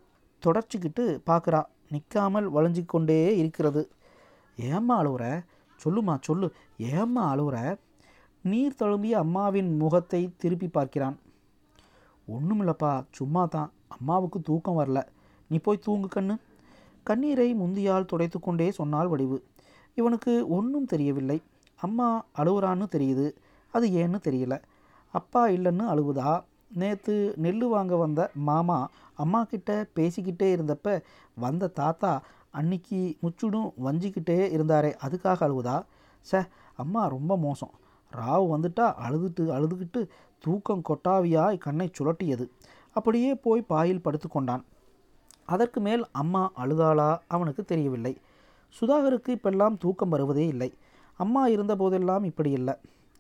தொடர்ச்சிக்கிட்டு 0.47 1.05
பார்க்குறா. 1.27 1.63
நிற்காமல் 1.91 2.53
வளைஞ்சு 2.53 2.85
கொண்டே 2.87 3.37
இருக்கிறது. 3.37 3.89
ஏம்மா 4.57 5.03
அழுவுற? 5.03 5.45
சொல்லுமா 5.85 6.17
சொல்லு. 6.21 6.53
ஏம்மா 6.77 7.35
அழுவுற? 7.35 7.79
நீர் 8.43 8.77
தழும்பிய 8.79 9.11
அம்மாவின் 9.11 9.77
முகத்தை 9.77 10.31
திருப்பி 10.37 10.69
பார்க்கிறான். 10.69 11.19
ஒன்றுமில்லப்பா 12.29 13.05
சும்மா 13.11 13.45
தான் 13.45 13.73
அம்மாவுக்கு 13.89 14.41
தூக்கம் 14.41 14.79
வரல. 14.79 15.07
நீ 15.47 15.59
போய் 15.59 15.85
தூங்கு 15.85 16.21
கண்ணு. 16.21 16.37
கண்ணீரை 17.05 17.55
முந்தியால் 17.55 18.05
துடைத்து 18.05 18.41
கொண்டே 18.41 18.71
சொன்னால் 18.71 19.09
வடிவு. 19.09 19.43
இவனுக்கு 19.95 20.49
ஒன்றும் 20.49 20.85
தெரியவில்லை. 20.85 21.43
அம்மா 21.81 22.27
அழுகுறான்னு 22.39 22.87
தெரியுது. 22.97 23.27
அது 23.73 23.89
ஏன்னு 23.89 24.19
தெரியல. 24.25 24.63
அப்பா 25.15 25.49
இல்லைன்னு 25.49 25.85
அழுவுதா? 25.95 26.45
நேற்று 26.73 27.35
நெல் 27.37 27.65
வாங்க 27.65 27.97
வந்த 27.97 28.31
மாமா 28.35 28.89
அம்மா 29.15 29.45
கிட்ட 29.45 29.87
பேசிக்கிட்டே 29.97 30.49
இருந்தப்ப 30.57 31.03
வந்த 31.35 31.67
தாத்தா 31.67 32.23
அன்னைக்கு 32.51 33.17
முச்சுடும் 33.23 33.69
வஞ்சிக்கிட்டே 33.85 34.39
இருந்தாரே 34.57 34.91
அதுக்காக 35.03 35.41
அழுவுதா? 35.49 35.77
ச 36.33 36.49
அம்மா 36.77 37.07
ரொம்ப 37.07 37.37
மோசம். 37.37 37.71
ராவ் 38.13 38.47
வந்துட்டா 38.55 38.87
அழுதுட்டு 39.07 39.45
அழுதுகிட்டு 39.57 40.09
தூக்கம் 40.39 40.83
கொட்டாவியாய் 40.89 41.59
கண்ணை 41.59 41.91
சுழட்டியது. 41.99 42.47
அப்படியே 42.93 43.35
போய் 43.35 43.63
பாயில் 43.63 44.03
படுத்து 44.03 44.29
கொண்டான் 44.29 44.65
அதற்கு 45.45 45.81
மேல் 45.81 46.05
அம்மா 46.13 46.51
அழுதாளா 46.57 47.19
அவனுக்கு 47.29 47.65
தெரியவில்லை. 47.65 48.19
சுதாகருக்கு 48.81 49.31
இப்பெல்லாம் 49.37 49.77
தூக்கம் 49.79 50.09
வருவதே 50.09 50.47
இல்லை. 50.47 50.73
அம்மா 51.17 51.47
இருந்த 51.47 51.77
போதெல்லாம் 51.77 52.25
இப்படி 52.25 52.51
இல்லை. 52.51 52.75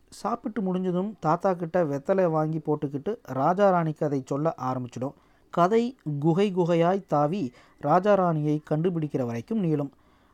சாப்பிட்டு 0.08 0.60
முடிஞ்சதும் 0.62 1.14
தாத்தா 1.20 1.54
கிட்ட 1.54 1.84
வெத்தலை 1.84 2.30
வாங்கி 2.30 2.60
போட்டுக்கிட்டு 2.66 3.18
ராஜா 3.22 3.70
ராணிக்கு 3.70 4.06
அதை 4.06 4.22
சொல்ல 4.26 4.54
ஆரம்பிச்சிடும். 4.62 5.14
கதை 5.50 5.96
குகை 6.20 6.52
குகையாய் 6.56 7.06
தாவி 7.06 7.52
ராஜா 7.80 8.14
ராணியை 8.14 8.62
கண்டுபிடிக்கிற 8.70 9.24
வரைக்கும் 9.26 9.62
நீளும். 9.64 9.90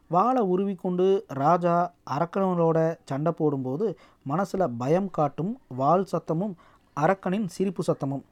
வாளை 0.08 0.42
உருவிக்கொண்டு 0.42 1.24
ராஜா 1.26 1.92
அரக்கனோட 2.16 2.96
சண்டை 3.04 3.32
போடும்போது 3.32 3.98
மனசில் 4.22 4.74
பயம் 4.78 5.10
காட்டும் 5.10 5.60
வாள் 5.76 6.06
சத்தமும் 6.12 6.54
அரக்கனின் 6.96 7.46
சிரிப்பு 7.46 7.82
சத்தமும். 7.86 8.24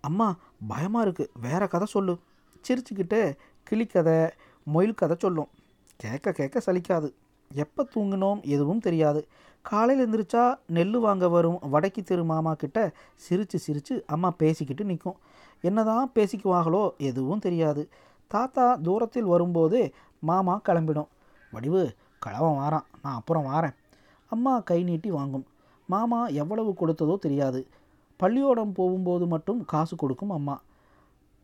அம்மா 0.00 0.34
பயமாக 0.68 1.06
இருக்குது 1.06 1.32
வேற 1.40 1.66
கதை 1.66 1.86
சொல்லு. 1.86 2.18
சிரிச்சுக்கிட்டு 2.66 3.36
கிளிக்கதை 3.70 4.30
மொயில் 4.74 4.94
கதை 4.94 5.16
சொல்லும். 5.18 5.48
கேட்க 5.96 6.32
கேட்க 6.32 6.72
சலிக்காது. 6.72 7.12
எப்போ 7.54 7.88
தூங்கினோம் 7.94 8.42
எதுவும் 8.42 8.80
தெரியாது. 8.80 9.26
காலையில் 9.62 10.02
எழுந்திரிச்சா 10.04 10.58
நெல் 10.66 10.98
வாங்க 10.98 11.28
வரும் 11.28 11.58
வடக்கி 11.70 12.02
தெரு 12.02 12.24
மாமா 12.24 12.54
கிட்ட 12.54 12.92
சிரித்து 13.14 13.58
சிரித்து 13.58 14.04
அம்மா 14.06 14.30
பேசிக்கிட்டு 14.30 14.84
நிற்கும் 14.84 15.16
என்னதான் 15.60 16.10
பேசிக்குவாங்களோ 16.14 16.96
எதுவும் 16.96 17.38
தெரியாது. 17.38 17.88
தாத்தா 18.26 18.76
தூரத்தில் 18.76 19.24
வரும்போதே 19.24 19.92
மாமா 20.20 20.60
கிளம்பிடும். 20.64 21.10
வடிவு 21.50 21.94
கிழவன் 22.18 22.58
வாரான். 22.58 22.86
நான் 23.02 23.14
அப்புறம் 23.14 23.46
வாரேன். 23.46 23.74
அம்மா 24.26 24.60
கை 24.60 24.82
நீட்டி 24.82 25.10
வாங்கும். 25.10 25.46
மாமா 25.86 26.26
எவ்வளவு 26.26 26.74
கொடுத்ததோ 26.80 27.18
தெரியாது. 27.18 27.66
பள்ளியோடம் 28.20 28.74
போகும்போது 28.74 29.26
மட்டும் 29.26 29.64
காசு 29.64 29.96
கொடுக்கும் 29.96 30.30
அம்மா. 30.30 30.60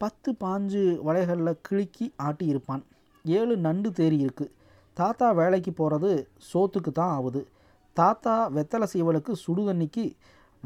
பத்து 0.03 0.31
பாஞ்சு 0.43 0.83
வலைகளில் 1.07 1.61
கிழுக்கி 1.67 2.07
ஆட்டி 2.27 2.47
இருப்பான். 2.47 2.83
ஏழு 3.25 3.55
நண்டு 3.57 3.89
தேறி 3.91 4.19
இருக்கு. 4.25 4.47
தாத்தா 4.93 5.33
வேலைக்கு 5.33 5.73
போகிறது 5.73 6.11
சோத்துக்கு 6.51 6.91
தான் 6.93 7.13
ஆகுது 7.17 7.41
தாத்தா 7.93 8.35
வெத்தலை 8.57 8.87
சீவலுக்கு 8.93 9.33
சுடுதண்ணிக்கு 9.45 10.05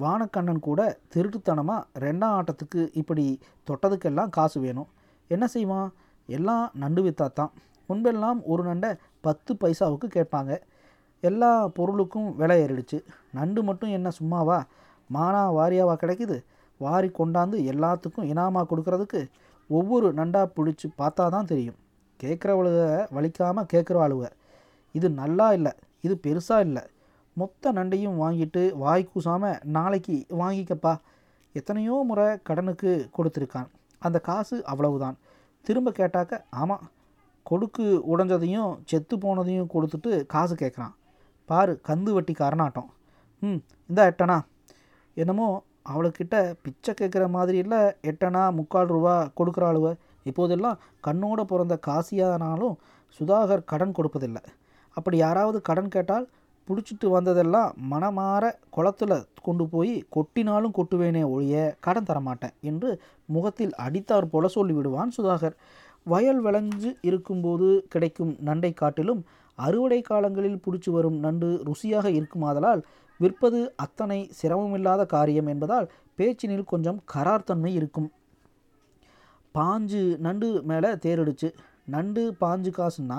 வானக்கண்ணன் 0.00 0.60
கூட 0.68 0.80
திருட்டுத்தனமாக 1.14 1.86
ரெண்டாம் 2.04 2.36
ஆட்டத்துக்கு 2.38 2.82
இப்படி 2.92 3.26
தொட்டதுக்கெல்லாம் 3.70 4.28
காசு 4.28 4.60
வேணும். 4.60 4.88
என்ன 5.28 5.46
செய்வான்? 5.46 5.92
எல்லாம் 6.26 6.70
நண்டு 6.74 7.02
வித்தாத்தான் 7.02 7.52
முன்பெல்லாம் 7.88 8.40
ஒரு 8.44 8.62
நண்டை 8.70 8.90
பத்து 9.20 9.56
பைசாவுக்கு 9.60 10.08
கேட்பாங்க. 10.16 10.52
எல்லா 11.20 11.68
பொருளுக்கும் 11.68 12.36
விலை 12.36 12.56
ஏறிடுச்சு. 12.62 13.00
நண்டு 13.32 13.62
மட்டும் 13.62 13.90
என்ன 13.90 14.08
சும்மாவா? 14.20 14.58
மானா 15.14 15.44
வாரியாவா 15.58 15.96
கிடைக்குது? 16.02 16.38
வாரி 16.84 17.08
கொண்டாந்து 17.18 17.56
எல்லாத்துக்கும் 17.72 18.28
இனாமாக 18.32 18.68
கொடுக்கறதுக்கு 18.70 19.20
ஒவ்வொரு 19.70 20.06
நண்டா 20.18 20.42
பிடிச்சி 20.56 20.86
பார்த்தா 21.00 21.24
தான் 21.34 21.50
தெரியும். 21.52 21.78
கேட்குறவளுக 22.20 22.80
வலிக்காமல் 23.16 23.70
கேட்குறவாளுவ 23.72 24.24
இது 24.94 25.08
நல்லா 25.20 25.46
இல்லை 25.58 25.72
இது 26.06 26.14
பெருசாக 26.24 26.66
இல்லை. 26.66 26.82
மொத்த 27.36 27.72
நண்டையும் 27.78 28.18
வாங்கிட்டு 28.22 28.62
வாய் 28.82 29.04
கூசாமல் 29.12 29.60
நாளைக்கு 29.76 30.16
வாங்கிக்கப்பா. 30.40 30.92
எத்தனையோ 31.54 31.96
முறை 32.10 32.26
கடனுக்கு 32.48 32.90
கொடுத்துருக்கான். 33.16 33.68
அந்த 34.02 34.18
காசு 34.28 34.56
அவ்வளவுதான். 34.72 35.16
திரும்ப 35.64 35.90
கேட்டாக்க 35.98 36.42
ஆமாம் 36.60 36.84
கொடுக்கு 37.50 37.84
உடைஞ்சதையும் 38.12 38.72
செத்து 38.90 39.14
போனதையும் 39.24 39.70
கொடுத்துட்டு 39.74 40.10
காசு 40.34 40.54
கேட்குறான். 40.62 40.94
பாரு 41.48 41.72
கந்து 41.88 42.10
வட்டி 42.16 42.34
காரணாட்டம் 42.42 42.88
ம் 43.42 43.60
இந்தா 43.90 44.04
எட்டனா. 44.10 44.36
என்னமோ 45.16 45.48
அவளுக்கிட்ட 45.86 46.36
பிச்சை 46.64 46.92
கேட்குற 47.00 47.24
மாதிரி 47.28 47.58
இல்லை 47.64 47.80
எட்டனா 48.10 48.42
முக்கால் 48.58 48.92
ரூபா 48.94 49.14
கொடுக்குறாளுவ. 49.38 49.88
இப்போதெல்லாம் 50.30 50.78
கண்ணோட 51.06 51.40
பிறந்த 51.44 51.74
காசியானாலும் 51.86 52.76
சுதாகர் 53.16 53.68
கடன் 53.72 53.96
கொடுப்பதில்லை. 53.98 54.42
அப்படி 54.96 55.16
யாராவது 55.16 55.58
கடன் 55.60 55.92
கேட்டால் 55.94 56.26
பிடிச்சிட்டு 56.68 57.06
வந்ததெல்லாம் 57.16 57.70
மனமாற 57.92 58.44
குளத்தில் 58.70 59.16
கொண்டு 59.46 59.64
போய் 59.66 59.94
கொட்டினாலும் 60.16 60.76
கொட்டுவேனே 60.78 61.22
ஒழிய 61.28 61.76
கடன் 61.80 62.08
தரமாட்டேன் 62.10 62.54
என்று 62.60 62.90
முகத்தில் 63.26 63.74
அடித்தார் 63.86 64.30
போல 64.32 64.48
சொல்லிவிடுவான் 64.54 65.14
சுதாகர். 65.16 65.56
வயல் 66.06 66.40
விளைஞ்சு 66.46 66.90
இருக்கும்போது 67.00 67.68
கிடைக்கும் 67.88 68.32
நண்டை 68.48 68.72
காட்டிலும் 68.74 69.22
அறுவடை 69.58 70.00
காலங்களில் 70.02 70.62
பிடிச்சி 70.64 70.90
வரும் 70.90 71.18
நண்டு 71.18 71.48
ருசியாக 71.68 72.06
இருக்குமாதலால் 72.18 72.82
விற்பது 73.20 73.60
அத்தனை 73.84 74.18
சிரமமில்லாத 74.38 75.02
காரியம் 75.14 75.48
என்பதால் 75.52 75.86
பேச்சினில் 76.18 76.70
கொஞ்சம் 76.72 77.00
கரார்த்தன்மை 77.12 77.72
இருக்கும். 77.78 78.08
பாஞ்சு 79.54 80.02
நண்டு 80.26 80.48
மேலே 80.70 80.90
தேரிடுச்சு 81.04 81.48
நண்டு 81.94 82.22
பாஞ்சு 82.40 82.70
காசுன்னா 82.78 83.18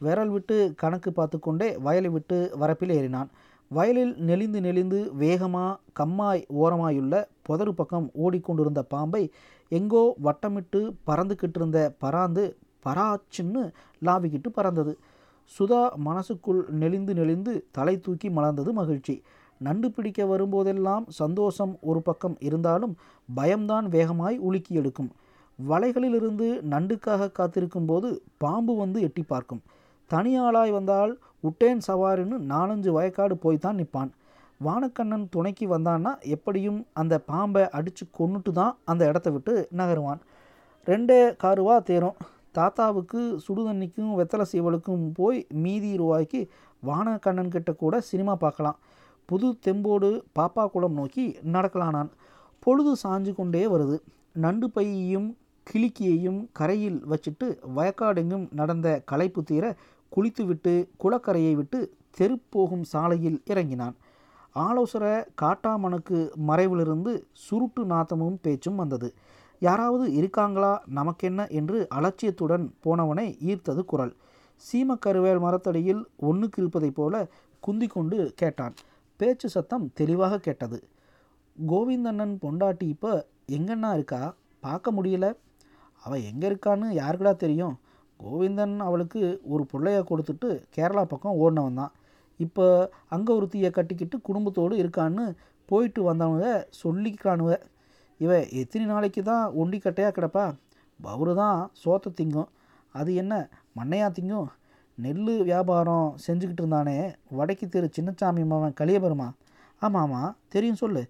விரல் 0.00 0.32
விட்டு 0.34 0.56
கணக்கு 0.82 1.10
பார்த்து 1.12 1.36
கொண்டே 1.38 1.68
வயலை 1.86 2.10
விட்டு 2.10 2.38
வரப்பில் 2.60 2.92
ஏறினான். 2.98 3.30
வயலில் 3.70 4.12
நெளிந்து 4.28 4.60
நெளிந்து 4.66 4.98
வேகமாக 5.22 5.78
கம்மாய் 5.92 6.42
ஓரமாயுள்ள 6.60 7.14
புதறு 7.46 7.72
பக்கம் 7.80 8.06
ஓடிக்கொண்டிருந்த 8.24 8.82
பாம்பை 8.94 9.22
எங்கோ 9.72 10.02
வட்டமிட்டு 10.26 10.80
பறந்துக்கிட்டு 11.08 11.58
இருந்த 11.60 11.80
பராந்து 11.98 12.44
பராச்சுன்னு 12.86 13.62
லாவிக்கிட்டு 14.06 14.50
பறந்தது. 14.58 14.92
சுதா 15.54 15.82
மனசுக்குள் 16.06 16.60
நெளிந்து 16.80 17.14
நெளிந்து 17.14 17.52
தலை 17.70 18.00
தூக்கி 18.00 18.28
மலர்ந்தது 18.28 18.72
மகிழ்ச்சி. 18.72 19.22
நண்டு 19.60 19.90
பிடிக்க 19.90 20.24
வரும்போதெல்லாம் 20.24 21.04
சந்தோஷம் 21.08 21.72
ஒரு 21.80 22.00
பக்கம் 22.00 22.36
இருந்தாலும் 22.40 22.94
பயம்தான் 23.34 23.86
வேகமாய் 23.86 24.36
உலுக்கி 24.48 24.74
எடுக்கும். 24.74 25.10
வலைகளிலிருந்து 25.68 26.48
நண்டுக்காக 26.72 27.32
காத்திருக்கும் 27.32 27.86
போது 27.86 28.22
பாம்பு 28.38 28.76
வந்து 28.76 29.00
எட்டி 29.00 29.22
பார்க்கும். 29.22 29.62
தனியாளாய் 30.10 30.72
வந்தால் 30.72 31.12
உட்டேன் 31.48 31.80
சவாரின்னு 31.86 32.36
நாலஞ்சு 32.52 32.90
வயக்காடு 32.98 33.34
போய்தான் 33.44 33.78
நிற்பான். 33.80 34.10
வானக்கண்ணன் 34.64 35.26
துணைக்கு 35.30 35.78
வந்தான்னா 35.78 36.12
எப்படியும் 36.36 36.86
அந்த 36.92 37.14
பாம்பை 37.18 37.70
அடித்து 37.70 38.06
கொன்னுட்டு 38.18 38.52
தான் 38.52 38.76
அந்த 38.84 39.02
இடத்த 39.06 39.30
விட்டு 39.30 39.68
நகருவான். 39.76 40.20
ரெண்டே 40.86 41.20
காருவா 41.42 41.82
தேரும். 41.82 42.18
தாத்தாவுக்கு 42.58 43.20
சுடுதண்ணிக்கும் 43.44 44.12
வெத்தலை 44.20 44.44
சீவலுக்கும் 44.52 45.04
போய் 45.18 45.38
மீதி 45.64 45.90
ரூபாய்க்கு 46.02 46.40
வானக்கண்ணன் 46.82 47.52
கிட்ட 47.54 47.70
கூட 47.82 47.94
சினிமா 48.10 48.34
பார்க்கலாம். 48.44 48.78
புது 49.28 49.48
தெம்போடு 49.64 50.10
பாப்பா 50.38 50.64
குளம் 50.74 50.96
நோக்கி 50.98 51.24
நடக்கலாம் 51.54 51.94
நான் 51.96 52.10
பொழுது 52.64 52.92
சாஞ்சு 53.02 53.32
கொண்டே 53.38 53.62
வருது. 53.74 53.96
நண்டு 54.44 54.66
பையையும் 54.76 55.28
கிளிக்கியையும் 55.66 56.40
கரையில் 56.58 56.98
வச்சுட்டு 57.10 57.46
வயக்காடெங்கும் 57.76 58.46
நடந்த 58.60 58.88
களைப்பு 59.10 59.40
தீர 59.50 59.64
குளித்துவிட்டு 60.12 60.74
குளக்கரையை 61.02 61.52
விட்டு 61.60 61.80
தெரு 62.18 62.36
போகும் 62.54 62.84
சாலையில் 62.92 63.38
இறங்கினான். 63.52 63.96
ஆலோசர 64.66 65.04
காட்டாமனுக்கு 65.42 66.18
மறைவிலிருந்து 66.48 67.12
சுருட்டு 67.46 67.82
நாத்தமும் 67.92 68.38
பேச்சும் 68.44 68.80
வந்தது. 68.82 69.08
யாராவது 69.62 70.04
இருக்காங்களா? 70.12 70.72
நமக்கென்ன? 70.98 71.46
என்று 71.50 71.78
அலட்சியத்துடன் 71.98 72.66
போனவனை 72.84 73.26
ஈர்த்தது 73.48 73.82
குரல். 73.84 74.12
சீமக்கருவேல் 74.62 75.40
மரத்தடியில் 75.46 76.02
ஒன்றுக்கு 76.28 76.58
இருப்பதைப் 76.62 76.94
போல 76.94 77.14
குந்தி 77.62 77.86
கொண்டு 77.86 78.18
கேட்டான். 78.36 78.74
பேச்சு 79.20 79.48
சத்தம் 79.48 79.86
தெளிவாக 79.94 80.38
கேட்டது. 80.38 80.78
கோவிந்தண்ணன் 81.56 82.34
பொண்டாட்டி 82.44 82.86
இப்போ 82.94 83.12
எங்கண்ணா 83.56 83.90
இருக்கா? 83.94 84.22
பார்க்க 84.60 84.92
முடியல. 84.92 85.26
அவள் 86.02 86.26
எங்கே 86.30 86.46
இருக்கான்னு 86.50 86.88
யாருக்கடா 87.00 87.32
தெரியும்? 87.36 87.76
கோவிந்தன் 88.20 88.76
அவளுக்கு 88.78 89.20
ஒரு 89.44 89.64
பிள்ளைய 89.72 89.98
கொடுத்துட்டு 90.10 90.48
கேரளா 90.76 91.02
பக்கம் 91.04 91.38
ஓடினவன் 91.42 91.80
தான் 91.80 91.92
இப்போ 92.40 92.64
அங்கே 93.08 93.32
ஒருத்தியை 93.32 93.70
கட்டிக்கிட்டு 93.70 94.16
குடும்பத்தோடு 94.20 94.74
இருக்கான்னு 94.82 95.24
போயிட்டு 95.68 96.00
வந்தவங்க 96.02 96.46
சொல்லிக்கிறானுவ. 96.82 97.50
இவன் 98.18 98.46
எத்தனை 98.50 98.86
நாளைக்கு 98.86 99.22
தான் 99.22 99.52
ஒண்டி 99.52 99.78
கட்டையாக 99.78 100.12
கிடப்பா? 100.14 100.46
பவுரு 101.00 101.34
தான் 101.34 101.70
சோத்தை 101.84 102.10
திங்கும். 102.20 102.48
அது 102.92 103.14
என்ன 103.14 103.34
மண்ணையா 103.78 104.06
திங்கும்? 104.16 104.48
நெல் 104.98 105.42
வியாபாரம் 105.42 106.08
செஞ்சுக்கிட்டு 106.26 106.62
இருந்தானே 106.62 107.14
வடக்கு 107.30 107.68
தெரு 107.68 107.88
சின்னசாமி 107.96 108.44
மாவன் 108.46 108.78
கலியபெருமா 108.80 109.28
ஆமாம் 109.82 110.02
ஆமாம் 110.02 110.36
தெரியும் 110.48 110.80
சொல்லு. 110.82 111.02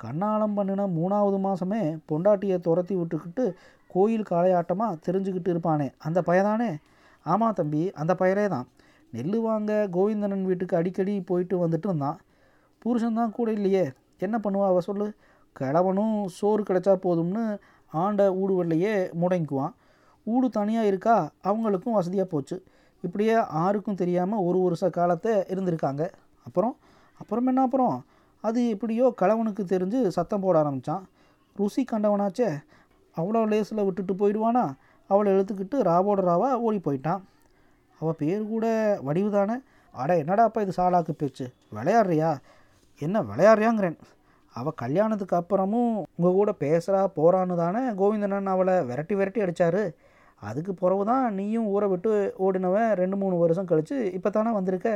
கண்ணாலம் 0.00 0.54
பண்ணின 0.54 0.86
மூணாவது 0.86 1.38
மாதமே 1.46 1.82
பொண்டாட்டியை 2.08 2.56
துரத்தி 2.60 2.94
விட்டுக்கிட்டு 2.96 3.44
கோயில் 3.86 4.26
காளையாட்டமாக 4.30 4.98
தெரிஞ்சுக்கிட்டு 5.06 5.50
இருப்பானே. 5.54 5.86
அந்த 5.98 6.22
பயதானே? 6.26 6.70
ஆமாம் 7.26 7.52
தம்பி 7.52 7.82
அந்த 7.92 8.12
பயலே 8.18 8.48
தான். 8.48 8.66
நெல் 9.12 9.38
வாங்க 9.40 9.88
கோவிந்தனன் 9.92 10.44
வீட்டுக்கு 10.44 10.76
அடிக்கடி 10.76 11.20
போயிட்டு 11.20 11.68
வந்துட்டு 11.68 11.88
இருந்தான். 11.88 12.18
புருஷன்தான் 12.84 13.30
கூட 13.30 13.52
இல்லையே. 13.52 13.84
என்ன 14.18 14.36
பண்ணுவா 14.38 14.66
அவ 14.66 14.80
சொல்லு? 14.80 15.06
கிழவனும் 15.58 16.24
சோறு 16.26 16.62
கிடைச்சா 16.62 16.94
போதும்னு 17.04 17.58
ஆண்ட 17.92 18.22
ஊடு 18.30 18.54
வெள்ளையே 18.60 18.94
முடங்கிக்குவான். 19.20 19.74
ஊடு 20.26 20.48
தனியாக 20.48 20.86
இருக்கா? 20.86 21.30
அவங்களுக்கும் 21.44 21.96
வசதியாக 21.98 22.28
போச்சு. 22.30 22.64
இப்படியே 23.02 23.34
ஆருக்கும் 23.34 23.94
தெரியாமல் 23.94 24.38
ஒரு 24.38 24.58
வருஷ 24.58 24.90
காலத்தை 24.90 25.32
இருந்திருக்காங்க. 25.34 26.10
அப்புறம் 26.46 26.76
அப்புறம் 27.20 27.46
என்ன 27.46 27.62
அப்புறம்? 27.62 28.04
அது 28.40 28.68
எப்படியோ 28.68 29.14
கிழவனுக்கு 29.22 29.62
தெரிஞ்சு 29.74 30.06
சத்தம் 30.06 30.40
போட 30.40 30.58
ஆரம்பித்தான் 30.58 31.08
ருசி 31.56 31.84
கண்டவனாச்சே. 31.92 32.48
அவ்வளோ 33.16 33.42
லேஸில் 33.52 33.84
விட்டுட்டு 33.84 34.14
போயிடுவானா? 34.14 34.64
அவளை 35.06 35.32
இழுத்துக்கிட்டு 35.32 35.76
ராவோட 35.82 36.20
ராவா 36.30 36.48
ஓடி 36.52 36.80
போயிட்டான். 36.84 37.22
அவள் 38.00 38.18
பேர் 38.18 38.48
கூட 38.48 38.66
வடிவு 39.02 39.30
தானே 39.30 39.56
அட 39.92 40.14
என்னடாப்பா 40.22 40.60
இது 40.60 40.72
சாலாக்கு 40.76 41.10
பேச்சு? 41.10 41.46
விளையாடுறியா? 41.74 42.36
என்ன 42.98 43.22
விளையாடுறியாங்கிறேன். 43.22 43.98
அவள் 44.60 44.80
கல்யாணத்துக்கு 44.82 45.36
அப்புறமும் 45.40 45.94
உங்கள் 46.16 46.38
கூட 46.40 46.50
பேசுகிறா 46.64 47.00
போகிறான்னு 47.18 47.56
தானே 47.62 47.82
கோவிந்தனன் 48.00 48.52
அவளை 48.54 48.74
விரட்டி 48.90 49.14
விரட்டி 49.20 49.40
அடித்தாரு 49.44 49.84
அதுக்கு 50.42 50.72
பிறகு 50.80 51.04
தான் 51.10 51.26
நீயும் 51.38 51.68
ஊரை 51.74 51.86
விட்டு 51.92 52.10
ஓடினவன் 52.46 52.90
ரெண்டு 53.00 53.16
மூணு 53.20 53.36
வருஷம் 53.42 53.68
கழித்து 53.70 53.96
இப்போ 54.16 54.30
தானே 54.30 54.50
வந்திருக்க? 54.56 54.88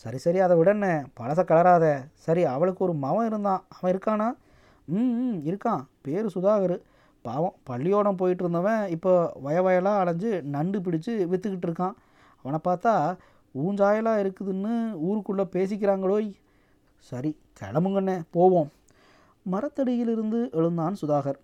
சரி 0.00 0.18
சரி 0.24 0.38
அதை 0.44 0.54
விடண்ணே 0.58 0.90
பழச 1.18 1.40
கலராத. 1.50 1.86
சரி 2.26 2.42
அவளுக்கு 2.54 2.84
ஒரு 2.86 2.94
மவன் 3.04 3.28
இருந்தான். 3.30 3.62
அவன் 3.76 3.92
இருக்கானா? 3.92 4.28
ம் 4.88 5.38
இருக்கான். 5.48 5.82
பேர் 6.04 6.28
சுதாகர். 6.34 6.76
பாவம் 7.24 7.56
பள்ளியோடம் 7.68 8.20
போயிட்டு 8.20 8.42
இருந்தவன் 8.44 8.84
இப்போ 8.94 9.12
வய 9.46 9.58
வயலாக 9.66 10.00
அலைஞ்சு 10.02 10.30
நண்டு 10.54 10.78
பிடிச்சு 10.86 11.12
விற்றுக்கிட்டு 11.32 11.68
இருக்கான். 11.68 11.96
அவனை 12.44 12.60
பார்த்தா 12.68 12.94
ஊஞ்சாயலாக 13.54 14.22
இருக்குதுன்னு 14.24 14.74
ஊருக்குள்ளே 15.08 15.44
பேசிக்கிறாங்களோய். 15.56 16.30
சரி 17.10 17.30
கிளம்புங்கண்ணே 17.60 18.16
போவோம். 18.36 18.70
மரத்தடியிலிருந்து 19.50 20.50
எழுந்தான் 20.52 20.94
சுதாகர். 21.02 21.38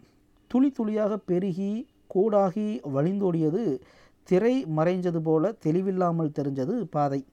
துளி 0.47 0.71
துளியாக 0.71 1.17
பெருகி 1.17 1.87
கூடாகி 2.15 2.81
வழிந்தோடியது 2.95 3.81
திரை 4.23 4.67
மறைஞ்சது 4.67 5.17
போல 5.17 5.55
தெளிவில்லாமல் 5.65 6.33
தெரிஞ்சது 6.39 6.77
பாதை. 6.91 7.27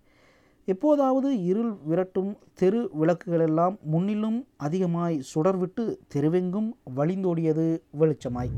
எப்போதாவது 0.66 1.44
இருள் 1.44 1.74
விரட்டும் 1.90 2.38
தெரு 2.54 2.90
விளக்குகளெல்லாம் 3.02 3.80
முன்னிலும் 3.82 4.48
அதிகமாய் 4.58 5.22
சுடர்விட்டு 5.36 5.98
தெருவெங்கும் 6.14 6.72
வழிந்தோடியது 6.96 7.80
வெளிச்சமாய். 8.00 8.52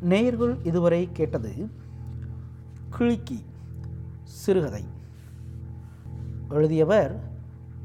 நேயர்கள் 0.00 0.56
இதுவரை 0.62 1.08
கேட்டது 1.12 1.52
கிழிக்கி 2.98 3.40
சிறுகதை. 4.22 4.96
எழுதியவர் 6.50 7.20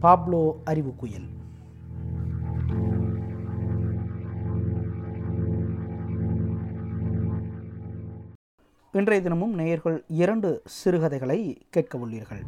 பாப்லோ 0.01 0.53
அறிவுக்குயில். 0.65 1.27
இன்றைய 8.91 9.23
தினமும் 9.23 9.53
நேயர்கள் 9.53 10.03
இரண்டு 10.07 10.61
சிறுகதைகளை 10.65 11.61
கேட்க 11.69 11.97
உள்ளீர்கள். 11.97 12.41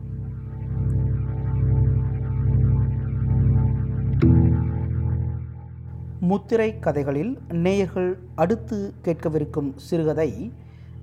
முத்திரை 6.19 6.79
கதைகளில் 6.79 7.39
நேயர்கள் 7.51 8.19
அடுத்து 8.35 8.93
கேட்கவிருக்கும் 9.03 9.71
சிறுகதை 9.75 10.53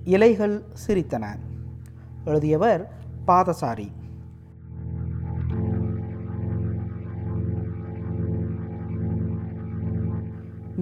இலைகள் 0.03 0.63
சிரித்தன. 0.87 1.25
எழுதியவர் 2.25 2.93
பாதசாரி. 3.27 4.01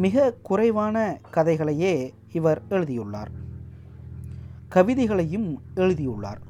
மிக 0.03 0.33
குறைவான 0.43 0.97
கதைகளையே 1.33 1.93
இவர் 2.33 2.61
எழுதியுள்ளார். 2.69 3.31
கவிதைகளையும் 4.69 5.49
எழுதியுள்ளார். 5.75 6.41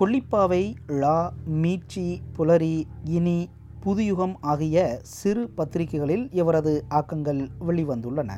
கொல்லிப்பாவை 0.00 0.62
லா 0.86 1.32
மீட்சி 1.44 2.22
புலரி 2.36 2.86
இனி 3.04 3.48
புதுயுகம் 3.84 4.36
ஆகிய 4.40 4.76
சிறு 5.02 5.50
பத்திரிகைகளில் 5.56 6.28
இவரது 6.32 6.84
ஆக்கங்கள் 6.90 7.42
வெளிவந்துள்ளன. 7.68 8.30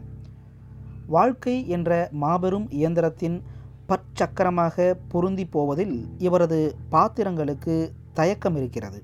வாழ்க்கை 1.06 1.68
என்ற 1.68 2.08
மாபெரும் 2.12 2.68
இயந்திரத்தின் 2.70 3.38
பற்சக்கரமாக 3.88 4.94
பொருந்தி 5.08 5.46
போவதில் 5.46 5.96
இவரது 6.18 6.74
பாத்திரங்களுக்கு 6.90 7.76
தயக்கம் 8.12 8.56
இருக்கிறது 8.56 9.02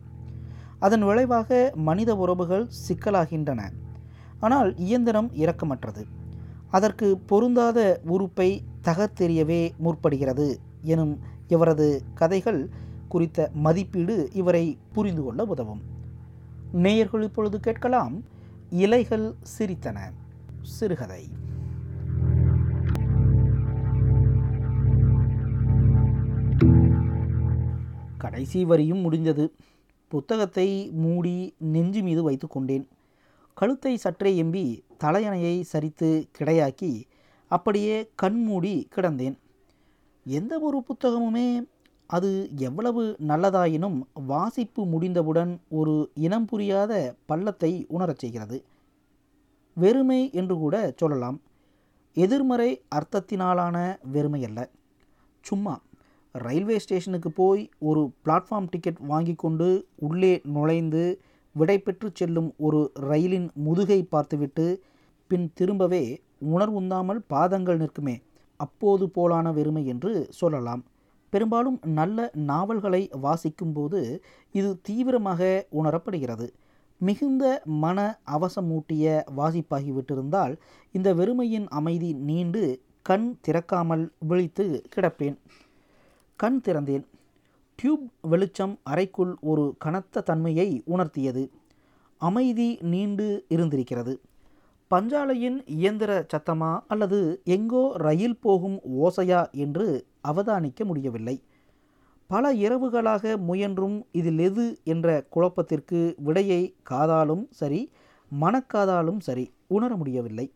அதன் 0.78 1.04
விளைவாக 1.04 1.72
மனித 1.88 2.16
உறவுகள் 2.16 2.66
சிக்கலாகின்றன. 2.88 3.60
ஆனால் 4.44 4.70
இயந்திரம் 4.76 5.28
இரக்கமற்றது. 5.34 6.02
அதற்கு 6.70 7.06
பொருந்தாத 7.30 7.80
உறுப்பை 8.04 8.48
தகர்த்தெறியவே 8.82 9.60
முற்படுகிறது 9.84 10.46
எனும் 10.82 11.14
இவரது 11.48 11.88
கதைகள் 12.14 12.60
குறித்த 13.08 13.50
மதிப்பீடு 13.66 14.16
இவரை 14.32 14.64
புரிந்து 14.92 15.22
கொள்ள 15.22 15.44
உதவும். 15.44 15.82
நேயர்கள் 16.72 17.22
இப்பொழுது 17.22 17.56
கேட்கலாம் 17.60 18.14
இலைகள் 18.70 19.26
சிரித்தன. 19.58 19.98
சிறுகதை. 20.62 21.22
கடைசி 28.18 28.64
வரியும் 28.64 28.98
முடிந்தது. 28.98 29.44
புத்தகத்தை 30.12 30.68
மூடி 31.02 31.36
நெஞ்சு 31.58 32.02
மீது 32.02 32.22
வைத்து 32.22 32.46
கொண்டேன். 32.48 32.86
கழுத்தை 33.54 33.96
சற்றே 33.96 34.42
எம்பி 34.42 34.64
தலையணையை 35.04 35.56
சரித்து 35.72 36.08
கிடையாக்கி 36.38 36.92
அப்படியே 37.50 37.96
கண்மூடி 38.14 38.88
கிடந்தேன். 38.94 39.36
எந்த 40.26 40.58
ஒரு 40.58 40.78
புத்தகமுமே 40.88 41.48
அது 42.06 42.30
எவ்வளவு 42.58 43.16
நல்லதாயினும் 43.28 43.98
வாசிப்பு 44.26 44.82
முடிந்தவுடன் 44.84 45.52
ஒரு 45.68 45.94
இனம் 46.14 46.44
புரியாத 46.44 46.92
பள்ளத்தை 47.26 47.84
உணரச் 47.88 48.18
செய்கிறது. 48.18 48.58
வெறுமை 49.76 50.20
என்று 50.32 50.56
கூட 50.56 50.92
சொல்லலாம். 50.96 51.38
எதிர்மறை 52.16 52.70
அர்த்தத்தினாலான 52.94 53.76
வெறுமை 54.10 54.44
அல்ல 54.44 54.60
சும்மா 55.40 55.74
ரயில்வே 56.32 56.78
ஸ்டேஷனுக்கு 56.78 57.30
போய் 57.30 57.62
ஒரு 57.78 58.02
பிளாட்ஃபார்ம் 58.24 58.68
டிக்கெட் 58.70 59.00
வாங்கி 59.12 59.34
கொண்டு 59.34 59.86
உள்ளே 59.96 60.40
நுழைந்து 60.44 61.04
விடைபெற்று 61.58 62.08
செல்லும் 62.12 62.50
ஒரு 62.56 62.80
ரயிலின் 63.10 63.48
முதுகை 63.66 64.00
பார்த்துவிட்டு 64.04 64.66
பின் 65.30 65.46
திரும்பவே 65.60 66.04
உணர்வுந்தாமல் 66.54 67.20
பாதங்கள் 67.26 67.78
நிற்குமே 67.78 68.16
அப்போது 68.60 69.04
போலான 69.14 69.46
வெறுமை 69.52 69.86
என்று 69.86 70.12
சொல்லலாம். 70.30 70.82
பெரும்பாலும் 71.32 71.78
நல்ல 71.98 72.18
நாவல்களை 72.50 73.00
வாசிக்கும்போது 73.22 74.00
இது 74.52 74.70
தீவிரமாக 74.82 75.40
உணரப்படுகிறது. 75.78 76.46
மிகுந்த 77.00 77.44
மன 77.64 77.98
அவசமூட்டிய 78.36 79.06
வாசிப்பாகிவிட்டிருந்தால் 79.36 80.54
இந்த 80.92 81.08
வெறுமையின் 81.14 81.66
அமைதி 81.68 82.10
நீண்டு 82.28 82.62
கண் 83.02 83.26
திறக்காமல் 83.46 84.04
விழித்து 84.28 84.66
கிடப்பேன். 84.94 85.36
கண் 86.36 86.60
திறந்தேன். 86.64 87.04
டியூப் 87.76 88.10
வெளிச்சம் 88.20 88.78
அறைக்குள் 88.82 89.36
ஒரு 89.40 89.74
கனத்த 89.78 90.20
தன்மையை 90.20 90.82
உணர்த்தியது. 90.86 91.50
அமைதி 92.20 92.78
நீண்டு 92.82 93.44
இருந்திருக்கிறது. 93.48 94.20
பஞ்சாலையின் 94.90 95.58
இயந்திர 95.66 96.26
சத்தமா 96.34 96.80
அல்லது 96.88 97.40
எங்கோ 97.44 97.92
ரயில் 97.96 98.38
போகும் 98.38 98.80
ஓசையா 99.00 99.50
என்று 99.52 100.06
அவதானிக்க 100.28 100.84
முடியவில்லை. 100.84 101.42
பல 102.26 102.52
இரவுகளாக 102.54 103.36
முயன்றும் 103.38 104.06
இதில் 104.12 104.38
எது 104.38 104.78
என்ற 104.84 105.26
குழப்பத்திற்கு 105.30 106.14
விடையை 106.18 106.74
காதாலும் 106.90 107.46
சரி 107.50 107.90
மனக்காதாலும் 108.40 109.18
சரி 109.18 109.52
உணர 109.66 109.96
முடியவில்லை. 109.96 110.52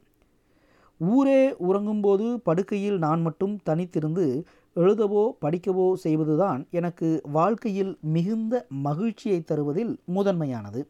ஊரே 0.99 1.51
உறங்கும்போது 1.51 2.37
படுக்கையில் 2.37 2.99
நான் 2.99 3.21
மட்டும் 3.21 3.59
தனித்திருந்து 3.67 4.45
எழுதவோ 4.79 5.23
படிக்கவோ 5.41 5.87
செய்வதுதான் 5.95 6.61
எனக்கு 6.71 7.09
வாழ்க்கையில் 7.33 7.93
மிகுந்த 8.01 8.55
மகிழ்ச்சியை 8.69 9.41
தருவதில் 9.41 9.93
முதன்மையானது. 10.05 10.81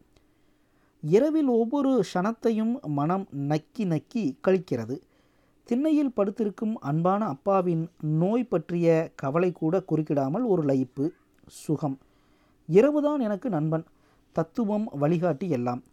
இரவில் 1.03 1.47
ஒவ்வொரு 1.47 2.03
க்ஷணத்தையும் 2.13 2.73
மனம் 2.81 3.25
நக்கி 3.49 3.85
நக்கி 3.85 4.23
கழிக்கிறது. 4.47 4.95
திண்ணையில் 5.69 6.13
படுத்திருக்கும் 6.13 6.75
அன்பான 6.79 7.21
அப்பாவின் 7.25 7.83
நோய் 8.21 8.43
பற்றிய 8.43 9.11
கவலை 9.15 9.51
கூட 9.51 9.83
குறுக்கிடாமல் 9.91 10.45
ஒரு 10.45 10.63
லயிப்பு 10.63 11.05
சுகம். 11.47 11.97
இரவுதான் 12.69 13.19
எனக்கு 13.19 13.49
நண்பன். 13.49 13.85
தத்துவம் 14.35 14.87
வழிகாட்டி 14.99 15.49
எல்லாம். 15.49 15.83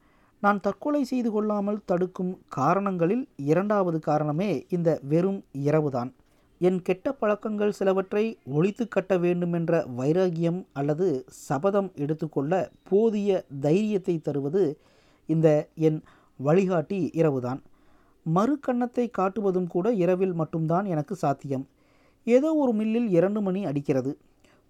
நான் 0.43 0.61
தற்கொலை 0.61 1.05
செய்து 1.05 1.31
கொள்ளாமல் 1.31 1.85
தடுக்கும் 1.85 2.33
காரணங்களில் 2.49 3.25
இரண்டாவது 3.37 4.01
காரணமே 4.01 4.51
இந்த 4.69 5.01
வெறும் 5.03 5.45
இரவுதான். 5.53 6.13
என் 6.61 6.79
கெட்ட 6.83 7.07
பழக்கங்கள் 7.13 7.75
சிலவற்றை 7.79 8.23
ஒழித்து 8.57 8.85
கட்ட 8.89 9.13
வேண்டுமென்ற 9.25 9.73
வைராகியம் 9.99 10.61
அல்லது 10.73 11.07
சபதம் 11.49 11.91
எடுத்துக்கொள்ள 12.03 12.53
போதிய 12.91 13.31
தைரியத்தை 13.65 14.15
தருவது 14.19 14.63
இந்த 15.29 15.49
என் 15.89 15.99
வழிகாட்டி 16.41 17.01
இரவுதான். 17.21 17.61
மறு 18.27 18.55
கன்னத்தை 18.59 19.07
காட்டுவதும் 19.19 19.69
கூட 19.75 19.87
இரவில் 20.05 20.35
மட்டும்தான் 20.35 20.87
எனக்கு 20.95 21.15
சாத்தியம். 21.17 21.67
ஏதோ 22.27 22.49
ஒரு 22.63 22.73
மில்லில் 22.73 23.09
இரண்டு 23.09 23.41
மணி 23.41 23.61
அடிக்கிறது. 23.71 24.13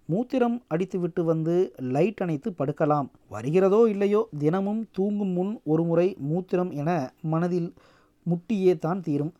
மூத்திரம் 0.09 0.57
அடித்துவிட்டு 0.73 1.21
வந்து 1.23 1.55
லைட் 1.95 2.21
அணைத்து 2.23 2.49
படுக்கலாம். 2.59 3.07
வருகிறதோ 3.29 3.81
இல்லையோ 3.93 4.21
தினமும் 4.43 4.83
தூங்கும் 4.91 5.33
முன் 5.37 5.53
ஒரு 5.71 5.83
முறை 5.83 6.07
மூத்திரம் 6.29 6.71
என 6.81 6.91
மனதில் 7.33 7.69
முட்டியே 8.25 8.73
தான் 8.85 9.01
தீரும். 9.01 9.33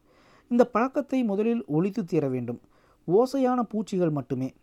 இந்த 0.49 0.65
பழக்கத்தை 0.65 1.23
முதலில் 1.23 1.65
ஒழித்து 1.65 2.05
தீர 2.05 2.29
வேண்டும். 2.29 2.60
ஓசையான 3.07 3.60
பூச்சிகள் 3.60 4.10
மட்டுமே. 4.10 4.53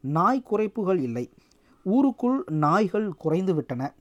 நாய் 0.00 0.42
குறைப்புகள் 0.42 0.98
இல்லை. 0.98 1.30
ஊருக்குள் 1.84 2.44
நாய்கள் 2.50 3.14
குறைந்து 3.14 3.54
விட்டன. 3.54 3.94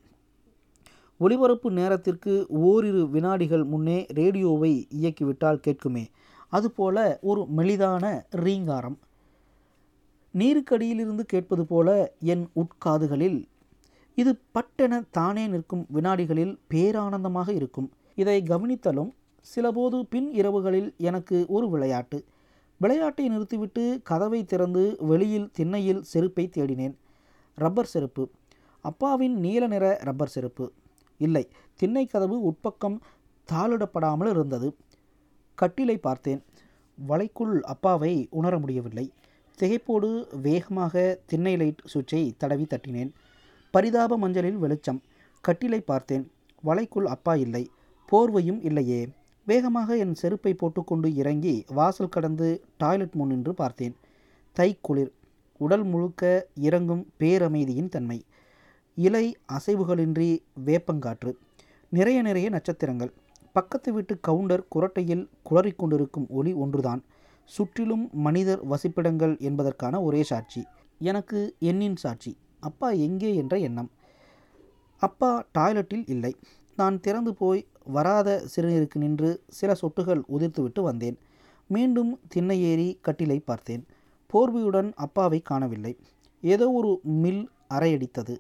ஒளிபரப்பு 1.18 1.72
நேரத்திற்கு 1.72 2.46
ஓரிரு 2.50 3.10
வினாடிகள் 3.10 3.64
முன்னே 3.64 4.06
ரேடியோவை 4.10 4.88
இயக்கிவிட்டால் 5.02 5.62
கேட்குமே. 5.68 6.08
அதுபோல 6.48 7.20
ஒரு 7.22 7.48
மெலிதான 7.58 8.26
ரீங்காரம். 8.30 9.00
நீருக்கடியிலிருந்து 10.38 11.20
கேட்பது 11.20 11.66
போல 11.66 12.14
என் 12.20 12.50
உட்காதுகளில். 12.56 13.46
இது 14.16 14.40
பட்டென 14.54 15.04
தானே 15.12 15.48
நிற்கும் 15.48 15.86
வினாடிகளில் 15.94 16.60
பேரானந்தமாக 16.70 17.50
இருக்கும். 17.50 17.92
இதை 18.16 18.44
கவனித்தலும் 18.44 19.14
சிலபோது 19.56 20.06
பின் 20.06 20.32
இரவுகளில் 20.32 20.96
எனக்கு 20.98 21.46
ஒரு 21.48 21.70
விளையாட்டு. 21.70 22.26
விளையாட்டை 22.78 23.28
நிறுத்திவிட்டு 23.28 24.00
கதவை 24.04 24.46
திறந்து 24.46 24.96
வெளியில் 25.00 25.52
திண்ணையில் 25.52 26.04
செருப்பை 26.04 26.50
தேடினேன். 26.50 26.96
ரப்பர் 27.56 27.86
செருப்பு. 27.86 28.30
அப்பாவின் 28.82 29.40
நீல 29.40 29.68
நிற 29.68 29.98
ரப்பர் 30.02 30.28
செருப்பு. 30.28 30.72
இல்லை 31.18 31.48
திண்ணை 31.76 32.06
கதவு 32.06 32.52
உட்பக்கம் 32.52 33.00
தாளிடப்படாமல் 33.52 34.30
இருந்தது. 34.30 34.76
கட்டிலை 35.62 35.98
பார்த்தேன். 35.98 36.44
வலைக்குள் 37.08 37.60
அப்பாவை 37.62 38.28
உணர 38.30 38.60
முடியவில்லை. 38.60 39.12
திகைப்போடு 39.60 40.40
வேகமாக 40.42 41.20
திண்ணை 41.26 41.58
லைட் 41.58 41.86
சுவிட்சை 41.94 42.34
தடவி 42.38 42.68
தட்டினேன். 42.70 43.12
பரிதாப 43.72 44.20
மஞ்சளில் 44.20 44.58
வெளிச்சம். 44.58 45.02
கட்டிலை 45.48 45.80
பார்த்தேன். 45.80 46.32
வலைக்குள் 46.66 47.06
அப்பா 47.06 47.36
இல்லை. 47.36 47.70
போர்வையும் 48.12 48.66
இல்லையே. 48.66 49.08
வேகமாக 49.48 49.98
என் 49.98 50.14
செருப்பை 50.14 50.54
போட்டுக்கொண்டு 50.54 51.16
இறங்கி 51.16 51.66
வாசல் 51.68 52.10
கடந்து 52.10 52.48
டாய்லெட் 52.78 53.14
முன் 53.14 53.28
நின்று 53.28 53.54
பார்த்தேன். 53.54 53.96
தை 54.52 54.78
குளிர். 54.82 55.12
உடல் 55.58 55.84
முழுக்க 55.84 56.48
இறங்கும் 56.56 57.04
பேரமைதியின் 57.20 57.90
தன்மை. 57.90 58.24
இலை 58.96 59.38
அசைவுகளின்றி 59.54 60.30
வேப்பங்காற்று. 60.66 61.32
நிறைய 61.90 62.22
நிறைய 62.22 62.50
நட்சத்திரங்கள். 62.50 63.12
பக்கத்து 63.54 63.94
வீட்டு 63.94 64.20
கவுண்டர் 64.20 64.68
குரட்டையில் 64.76 65.30
குளறிக்கொண்டிருக்கும் 65.50 66.28
ஒளி 66.28 66.54
ஒன்றுதான். 66.54 67.04
சுற்றிலும் 67.46 68.10
மனிதர் 68.12 68.68
வசிப்பிடங்கள் 68.68 69.40
என்பதற்கான 69.40 70.02
ஒரே 70.02 70.24
சாட்சி. 70.24 70.66
எனக்கு 71.00 71.56
எண்ணின் 71.60 71.96
சாட்சி. 71.96 72.38
அப்பா 72.60 72.90
எங்கே 72.90 73.36
என்ற 73.36 73.58
எண்ணம். 73.58 73.92
அப்பா 74.98 75.32
டாய்லெட்டில் 75.58 76.04
இல்லை. 76.06 76.36
நான் 76.76 77.00
திறந்து 77.00 77.34
போய் 77.34 77.68
வராத 77.88 78.46
சிறுநீருக்கு 78.56 78.96
நின்று 78.96 79.44
சில 79.48 79.76
சொட்டுகள் 79.82 80.22
உதிர்த்துவிட்டு 80.38 80.82
வந்தேன். 80.82 81.18
மீண்டும் 81.68 82.20
திண்ணை 82.28 82.62
ஏறி 82.62 83.00
கட்டிலை 83.02 83.42
பார்த்தேன். 83.46 83.86
போர்வையுடன் 84.34 84.92
அப்பாவை 84.96 85.40
காணவில்லை. 85.42 85.98
ஏதோ 86.42 86.72
ஒரு 86.72 87.00
மில் 87.04 87.50
அறையடித்தது. 87.74 88.36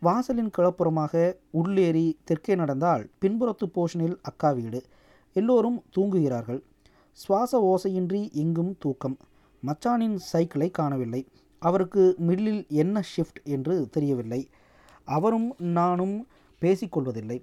வாசலின் 0.00 0.50
கிளப்புறமாக 0.58 1.34
உள்ளேறி 1.52 2.12
தெற்கே 2.24 2.54
நடந்தால் 2.54 3.10
பின்புறத்து 3.20 3.66
போஷனில் 3.74 4.16
அக்கா 4.22 4.50
வீடு. 4.50 4.82
எல்லோரும் 5.32 5.82
தூங்குகிறார்கள். 5.96 6.60
சுவாச 7.12 7.52
ஓசையின்றி 7.70 8.32
எங்கும் 8.32 8.76
தூக்கம். 8.78 9.16
மச்சானின் 9.66 10.14
சைக்கிளை 10.14 10.70
காணவில்லை. 10.70 11.26
அவருக்கு 11.58 12.14
மில்லில் 12.18 12.66
என்ன 12.68 13.02
ஷிஃப்ட் 13.16 13.42
என்று 13.44 13.88
தெரியவில்லை. 13.90 14.48
அவரும் 15.04 15.54
நானும் 15.58 16.26
பேசிக்கொள்வதில்லை. 16.60 17.38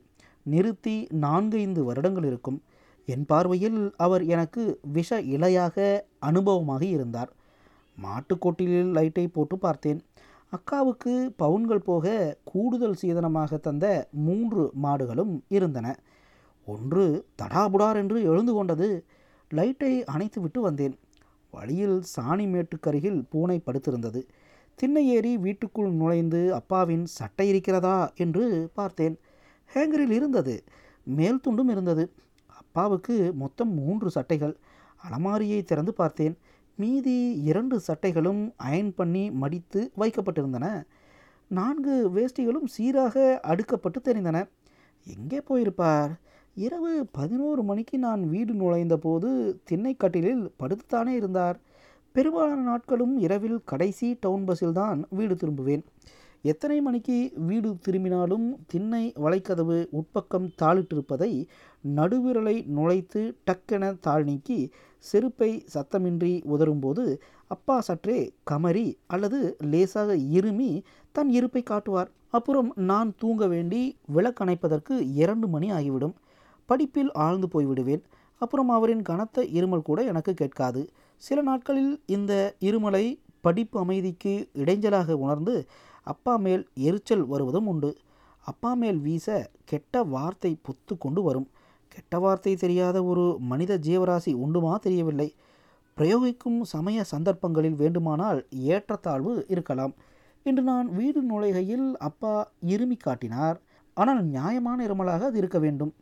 நிறுத்தி 0.48 1.08
நான்கைந்து 1.10 1.82
வருடங்கள் 1.84 2.26
இருக்கும். 2.26 2.60
என் 3.08 3.26
பார்வையில் 3.26 3.80
அவர் 3.98 4.24
எனக்கு 4.26 4.64
விஷ 4.94 5.20
இலையாக 5.36 5.78
அனுபவமாக 6.22 6.82
இருந்தார். 6.82 7.32
மாட்டுக்கொட்டிலில் 7.98 8.92
லைட்டை 8.92 9.26
போட்டு 9.28 9.58
பார்த்தேன். 9.58 10.00
அக்காவுக்கு 10.52 11.14
பவுன்கள் 11.36 11.88
போக 11.90 12.06
கூடுதல் 12.44 12.98
சீதனமாக 13.02 13.58
தந்த 13.58 13.86
மூன்று 14.26 14.64
மாடுகளும் 14.84 15.34
இருந்தன. 15.48 15.88
ஒன்று 16.68 17.06
தடாபுடார் 17.42 17.96
என்று 17.96 18.18
எழுந்து 18.24 18.54
கொண்டது. 18.54 18.90
லைட்டை 19.52 19.92
அணைத்து 20.04 20.40
விட்டு 20.42 20.62
வந்தேன். 20.62 20.96
வழியில் 21.54 21.98
சாணி 22.16 22.46
மேட்டுக்கருகில் 22.54 23.20
பூனை 23.30 23.58
படுத்திருந்தது. 23.66 24.22
திண்ணை 24.80 25.04
ஏறி 25.08 25.38
வீட்டுக்குள் 25.38 25.92
நுழைந்து 25.92 26.42
அப்பாவின் 26.54 27.06
சட்டை 27.06 27.48
இருக்கிறதா? 27.48 27.98
என்று 28.16 28.46
பார்த்தேன். 28.74 29.16
ஹேங்கரில் 29.74 30.10
இருந்தது. 30.10 30.64
மேல் 31.04 31.40
துண்டும் 31.48 31.70
இருந்தது. 31.70 32.12
அப்பாவுக்கு 32.46 33.34
மொத்தம் 33.34 33.74
மூன்று 33.74 34.10
சட்டைகள். 34.10 34.56
அலமாரியை 35.10 35.64
திறந்து 35.64 35.94
பார்த்தேன். 35.94 36.38
மீதி 36.76 37.42
இரண்டு 37.42 37.82
சட்டைகளும் 37.88 38.54
அயன் 38.58 38.94
பண்ணி 38.96 39.32
மடித்து 39.32 39.92
வைக்கப்பட்டிருந்தன. 39.98 40.86
நான்கு 41.48 42.10
வேஷ்டிகளும் 42.16 42.66
சீராக 42.66 43.40
அடுக்கப்பட்டு 43.44 44.00
தெரிந்தன. 44.04 44.50
எங்கே 45.04 45.40
போயிருப்பார்? 45.50 46.12
இரவு 46.56 47.08
பதினோரு 47.12 47.64
மணிக்கு 47.64 47.98
நான் 47.98 48.30
வீடு 48.30 48.54
நுழைந்த 48.54 48.98
போது 48.98 49.60
திண்ணைக்கட்டிலில் 49.72 50.52
படுத்துத்தானே 50.60 51.08
இருந்தார். 51.08 51.60
பெரும்பாலான 52.12 52.62
நாட்களும் 52.62 53.18
இரவில் 53.18 53.60
கடைசி 53.66 54.18
டவுன் 54.20 54.46
பஸ்ஸில் 54.46 54.74
தான் 54.74 55.08
வீடு 55.10 55.36
திரும்புவேன். 55.36 55.84
எத்தனை 56.42 56.82
மணிக்கு 56.82 57.32
வீடு 57.36 57.78
திரும்பினாலும் 57.82 58.60
திண்ணை 58.68 59.14
வலைக்கதவு 59.16 59.88
உட்பக்கம் 59.92 60.48
தாளிட்டிருப்பதை 60.62 61.46
நடுவிரலை 61.96 62.66
நுழைத்து 62.76 63.36
டக்கென 63.46 63.98
தாழ் 64.00 64.24
நீக்கி 64.24 64.70
செருப்பை 64.98 65.66
சத்தமின்றி 65.74 66.44
உதரும்போது 66.46 67.18
அப்பா 67.48 67.82
சற்றே 67.82 68.32
கமரி 68.52 68.94
அல்லது 69.08 69.58
லேசாக 69.60 70.16
இருமி 70.16 70.82
தன் 71.12 71.30
இருப்பை 71.30 71.64
காட்டுவார். 71.64 72.10
அப்புறம் 72.30 72.74
நான் 72.76 73.14
தூங்க 73.18 73.48
வேண்டி 73.48 73.98
விளக்கணைப்பதற்கு 74.16 75.14
இரண்டு 75.14 75.48
மணி 75.48 75.72
ஆகிவிடும். 75.72 76.16
படிப்பில் 76.66 77.12
ஆழ்ந்து 77.12 77.48
போய்விடுவேன். 77.48 78.04
அப்புறம் 78.38 78.70
அவரின் 78.70 79.02
கனத்த 79.02 79.44
இருமல் 79.44 79.82
கூட 79.82 80.04
எனக்கு 80.04 80.34
கேட்காது. 80.34 80.90
சில 81.16 81.42
நாட்களில் 81.42 82.02
இந்த 82.06 82.56
இருமலை 82.60 83.20
படிப்பு 83.48 83.78
அமைதிக்கு 83.84 84.34
இடைஞ்சலாக 84.62 85.18
உணர்ந்து 85.26 85.56
அப்பா 86.14 86.34
மேல் 86.46 86.64
எரிச்சல் 86.88 87.26
வருவதும் 87.32 87.68
உண்டு. 87.72 87.90
அப்பா 88.46 88.72
மேல் 88.82 89.00
வீச 89.06 89.28
கெட்ட 89.70 90.04
வார்த்தை 90.14 90.52
பொத்து 90.68 90.94
கொண்டு 90.98 91.22
வரும். 91.24 91.48
கெட்ட 91.94 92.16
வார்த்தை 92.24 92.54
தெரியாத 92.64 92.98
ஒரு 93.04 93.24
மனித 93.52 93.74
ஜீவராசி 93.88 94.32
உண்டுமா 94.44 94.74
தெரியவில்லை. 94.86 95.30
பிரயோகிக்கும் 95.98 96.60
சமய 96.74 97.04
சந்தர்ப்பங்களில் 97.12 97.78
வேண்டுமானால் 97.82 98.40
ஏற்றத்தாழ்வு 98.74 99.34
இருக்கலாம். 99.54 99.94
இன்று 100.46 100.64
நான் 100.72 100.90
வீடு 100.98 101.22
நுழைகையில் 101.30 101.88
அப்பா 102.08 102.34
இருமி 102.74 102.98
காட்டினார். 102.98 103.58
ஆனால் 103.98 104.22
நியாயமான 104.36 104.80
இருமலாக 104.88 105.28
அது 105.30 105.40
இருக்க 105.42 105.60
வேண்டும். 105.60 105.94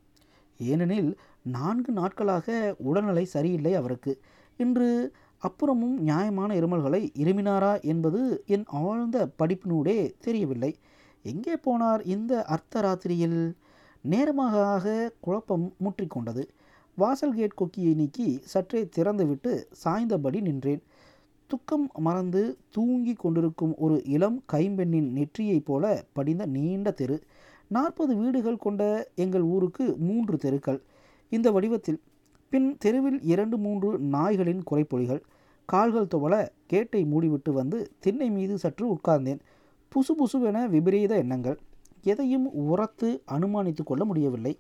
ஏனெனில் 0.60 1.12
நான்கு 1.56 1.92
நாட்களாக 1.92 2.48
உடல்நிலை 2.90 3.26
சரியில்லை 3.36 3.74
அவருக்கு. 3.82 4.14
இன்று 4.60 4.90
அப்புறமும் 5.46 5.96
நியாயமான 6.10 6.50
இருமல்களை 6.60 7.02
இருமினாரா 7.24 7.72
என்பது 7.82 8.22
என் 8.48 8.66
ஆழ்ந்த 8.84 9.30
படிப்பினூடே 9.40 9.98
தெரியவில்லை. 10.20 10.72
எங்கே 11.24 11.56
போனார் 11.66 12.02
இந்த 12.06 12.34
அர்த்த 12.46 12.82
ராத்திரியில் 12.82 13.40
நேரமாக 14.02 14.66
ஆக 14.66 15.14
குழப்பம் 15.20 15.74
முற்றிக்கொண்டது 15.84 16.44
வாசல் 16.98 17.34
கேட் 17.34 17.60
கொக்கியை 17.62 17.94
நீக்கி 17.94 18.28
சற்றே 18.42 18.82
திறந்துவிட்டு 18.98 19.52
சாய்ந்தபடி 19.84 20.42
நின்றேன். 20.42 20.82
துக்கம் 21.48 21.90
மறந்து 21.98 22.42
தூங்கி 22.70 23.14
கொண்டிருக்கும் 23.14 23.74
ஒரு 23.78 23.98
இளம் 24.06 24.38
கைம்பெண்ணின் 24.54 25.10
நெற்றியைப் 25.18 25.66
போல 25.66 26.04
படிந்த 26.14 26.46
நீண்ட 26.46 26.92
தெரு. 26.92 27.18
நாற்பது 27.68 28.16
வீடுகள் 28.16 28.64
கொண்ட 28.66 28.84
எங்கள் 29.16 29.42
ஊருக்கு 29.42 29.96
மூன்று 29.98 30.38
தெருக்கள். 30.38 30.80
இந்த 31.32 31.52
வடிவத்தில். 31.52 32.00
பின் 32.50 32.70
தெருவில் 32.80 33.20
இரண்டு 33.22 33.58
மூன்று 33.58 33.90
நாய்களின் 34.00 34.62
குறைப்பொழிகள். 34.72 35.22
கால்கள் 35.66 36.08
துவள 36.16 36.50
கேட்டை 36.68 37.06
மூடிவிட்டு 37.06 37.52
வந்து 37.52 37.92
திண்ணை 38.00 38.30
மீது 38.30 38.58
சற்று 38.58 38.94
உட்கார்ந்தேன். 38.94 39.40
புசு 39.92 40.12
புசுவென 40.18 40.68
விபரீத 40.68 41.16
எண்ணங்கள். 41.16 41.60
எதையும் 42.04 42.54
உரத்து 42.54 43.24
அனுமானித்து 43.32 43.84
கொள்ள 43.84 44.06
முடியவில்லை. 44.06 44.58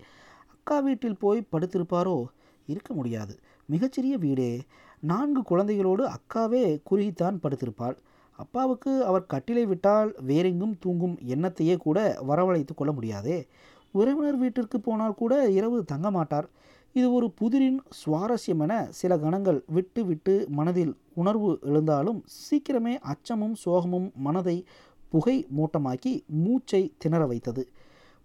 அக்கா 0.51 0.79
வீட்டில் 0.79 1.17
போய் 1.17 1.47
படுத்திருப்பாரோ? 1.51 2.23
இருக்க 2.65 2.93
முடியாது. 2.93 3.39
மிகச்சிறிய 3.65 4.17
வீடே. 4.17 4.61
நான்கு 4.99 5.41
குழந்தைகளோடு 5.41 6.09
அக்காவே 6.09 6.79
குறுகித்தான் 6.83 7.39
படுத்திருப்பாள். 7.43 7.97
அப்பாவுக்கு 8.31 9.05
அவர் 9.05 9.25
கட்டிலை 9.33 9.63
விட்டால் 9.63 10.15
வேறெங்கும் 10.19 10.75
தூங்கும் 10.79 11.17
எண்ணத்தையே 11.27 11.77
கூட 11.77 12.17
வரவழைத்து 12.27 12.75
கொள்ள 12.75 12.93
முடியாதே. 12.93 13.47
உறவினர் 13.91 14.37
வீட்டிற்கு 14.37 14.79
போனால் 14.79 15.15
கூட 15.15 15.49
இரவு 15.49 15.83
தங்க 15.83 16.11
மாட்டார். 16.11 16.49
இது 16.95 17.13
ஒரு 17.13 17.31
புதிரின் 17.31 17.79
சுவாரஸ்யம் 17.97 18.61
என 18.61 18.87
சில 18.89 19.17
கணங்கள் 19.17 19.63
விட்டு 19.67 20.05
விட்டு 20.05 20.47
மனதில் 20.49 20.93
உணர்வு 21.13 21.59
எழுந்தாலும் 21.61 22.19
சீக்கிரமே 22.35 22.93
அச்சமும் 23.01 23.55
சோகமும் 23.65 24.13
மனதை 24.15 24.63
புகை 25.09 25.47
மூட்டமாக்கி 25.57 26.13
மூச்சை 26.27 26.93
திணற 26.97 27.25
வைத்தது. 27.25 27.63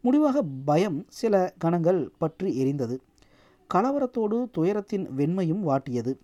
முடிவாக 0.02 0.42
பயம் 0.64 1.04
சில 1.08 1.54
கணங்கள் 1.58 2.10
பற்றி 2.18 2.64
எரிந்தது. 2.64 2.98
கலவரத்தோடு 3.70 4.50
துயரத்தின் 4.50 5.08
வெண்மையும் 5.16 5.66
வாட்டியது. 5.66 6.14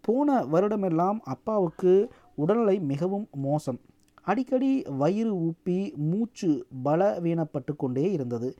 போன 0.00 0.44
வருடமெல்லாம் 0.44 1.18
அப்பாவுக்கு 1.24 1.92
உடல்நிலை 2.34 2.80
மிகவும் 2.80 3.28
மோசம். 3.32 3.80
அடிக்கடி 4.22 4.82
வயிறு 4.82 5.34
ஊப்பி 5.34 5.94
மூச்சு 5.96 6.66
பலவீனப்பட்டு 6.84 7.74
கொண்டே 7.76 8.12
இருந்தது. 8.12 8.50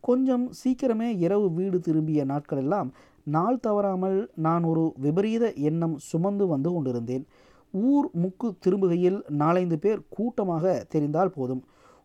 கொஞ்சம் 0.00 0.44
சீக்கிரமே 0.60 1.08
இரவு 1.18 1.50
வீடு 1.50 1.80
திரும்பிய 1.80 2.24
நாட்களெல்லாம் 2.24 2.90
நாள் 3.24 3.60
தவறாமல் 3.60 4.30
நான் 4.36 4.64
ஒரு 4.64 4.92
விபரீத 4.96 5.52
எண்ணம் 5.52 5.96
சுமந்து 5.98 6.46
வந்து 6.46 6.72
கொண்டிருந்தேன். 6.72 7.24
ஊர் 7.72 8.10
முக்கு 8.22 8.48
திரும்புகையில் 8.64 9.18
நாலைந்து 9.30 9.78
பேர் 9.78 10.00
கூட்டமாக 10.08 10.84
தெரிந்தால் 10.88 11.30
போதும். 11.30 11.62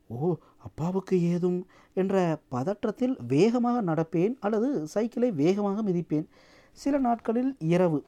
ஓ 0.07 0.33
அப்பாவுக்கு 0.57 1.15
ஏதும்? 1.21 1.65
என்ற 1.93 2.39
பதற்றத்தில் 2.51 3.15
வேகமாக 3.27 3.81
நடப்பேன் 3.81 4.33
அல்லது 4.39 4.87
சைக்கிளை 4.87 5.31
வேகமாக 5.31 5.83
மிதிப்பேன். 5.83 6.27
சில 6.71 6.97
நாட்களில் 6.97 7.55
இரவு. 7.59 7.99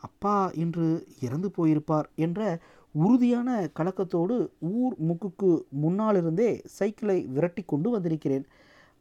அப்பா 0.00 0.50
இன்று 0.54 1.06
இறந்து 1.20 1.50
போயிருப்பார் 1.56 2.08
என்ற 2.14 2.58
உறுதியான 2.94 3.70
கலக்கத்தோடு 3.80 4.36
ஊர் 4.58 4.94
முக்குக்கு 5.08 5.50
முன்னாலிருந்தே 5.82 6.50
சைக்கிளை 6.78 7.26
விரட்டி 7.26 7.62
கொண்டு 7.66 7.90
வந்திருக்கிறேன். 7.90 8.46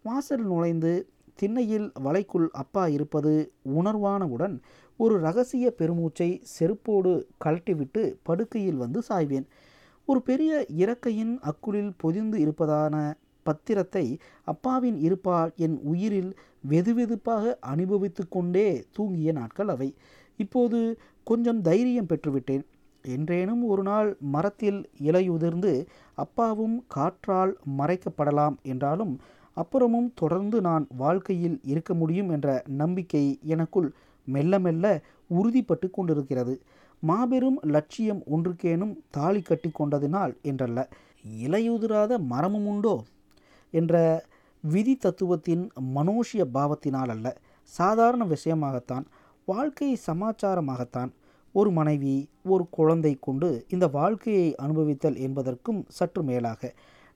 வாசல் 0.07 0.45
நுழைந்து 0.45 0.91
திண்ணையில் 1.39 1.87
வலைக்குள் 2.05 2.47
அப்பா 2.53 2.83
இருப்பது 2.87 3.33
உணர்வானவுடன் 3.79 4.55
ஒரு 4.99 5.15
ரகசிய 5.19 5.65
பெருமூச்சை 5.79 6.29
செருப்போடு 6.53 7.11
கழட்டிவிட்டு 7.45 8.03
படுக்கையில் 8.23 8.77
வந்து 8.77 8.99
சாய்வேன். 9.09 9.47
ஒரு 10.07 10.19
பெரிய 10.21 10.51
இறக்கையின் 10.75 11.33
அக்குளில் 11.41 11.91
பொதிந்து 11.97 12.37
இருப்பதான 12.39 12.95
பத்திரத்தை 13.45 14.05
அப்பாவின் 14.43 14.97
இருப்பால் 14.99 15.51
என் 15.65 15.77
உயிரில் 15.83 16.31
வெதுவெதுப்பாக 16.69 17.53
அனுபவித்து 17.71 18.23
கொண்டே 18.27 18.67
தூங்கிய 18.95 19.31
நாட்கள் 19.31 19.67
அவை. 19.67 19.89
இப்போது 20.39 20.79
கொஞ்சம் 21.27 21.61
தைரியம் 21.61 22.09
பெற்றுவிட்டேன். 22.09 22.65
என்றேனும் 23.05 23.63
ஒரு 23.63 23.83
நாள் 23.83 24.09
மரத்தில் 24.27 24.79
இலையுதிர்ந்து 25.01 25.71
அப்பாவும் 26.17 26.77
காற்றால் 26.87 27.53
மறைக்கப்படலாம் 27.79 28.55
என்றாலும் 28.63 29.13
அப்புறமும் 29.57 30.09
தொடர்ந்து 30.15 30.61
நான் 30.61 30.87
வாழ்க்கையில் 30.97 31.59
இருக்க 31.63 31.93
முடியும் 31.93 32.29
என்ற 32.29 32.49
நம்பிக்கை 32.81 33.23
எனக்குள் 33.43 33.89
மெல்ல 34.27 34.59
மெல்ல 34.59 34.85
உறுதிப்பட்டு 35.29 35.87
கொண்டிருக்கிறது. 35.89 36.53
மாபெரும் 37.03 37.59
லட்சியம் 37.65 38.21
ஒன்றுக்கேனும் 38.31 38.93
தாலி 39.09 39.41
கட்டி 39.41 39.69
கொண்டதினால் 39.69 40.33
என்றல்ல. 40.43 40.79
இலையுதிராத 41.43 42.17
மரமும் 42.25 42.67
உண்டோ? 42.67 42.95
என்ற 43.73 43.95
விதி 44.63 44.95
தத்துவத்தின் 44.95 45.63
மனோஷிய 45.95 46.43
பாவத்தினால் 46.53 47.09
அல்ல 47.09 47.27
சாதாரண 47.73 48.23
விஷயமாகத்தான் 48.25 49.05
வாழ்க்கை 49.47 49.97
சமாச்சாரமாகத்தான் 50.07 51.11
ஒரு 51.55 51.71
மனைவி 51.71 52.15
ஒரு 52.43 52.67
குழந்தை 52.69 53.17
கொண்டு 53.21 53.65
இந்த 53.69 53.87
வாழ்க்கையை 53.87 54.55
அனுபவித்தல் 54.63 55.17
என்பதற்கும் 55.17 55.85
சற்று 55.87 56.23
மேலாக. 56.23 56.61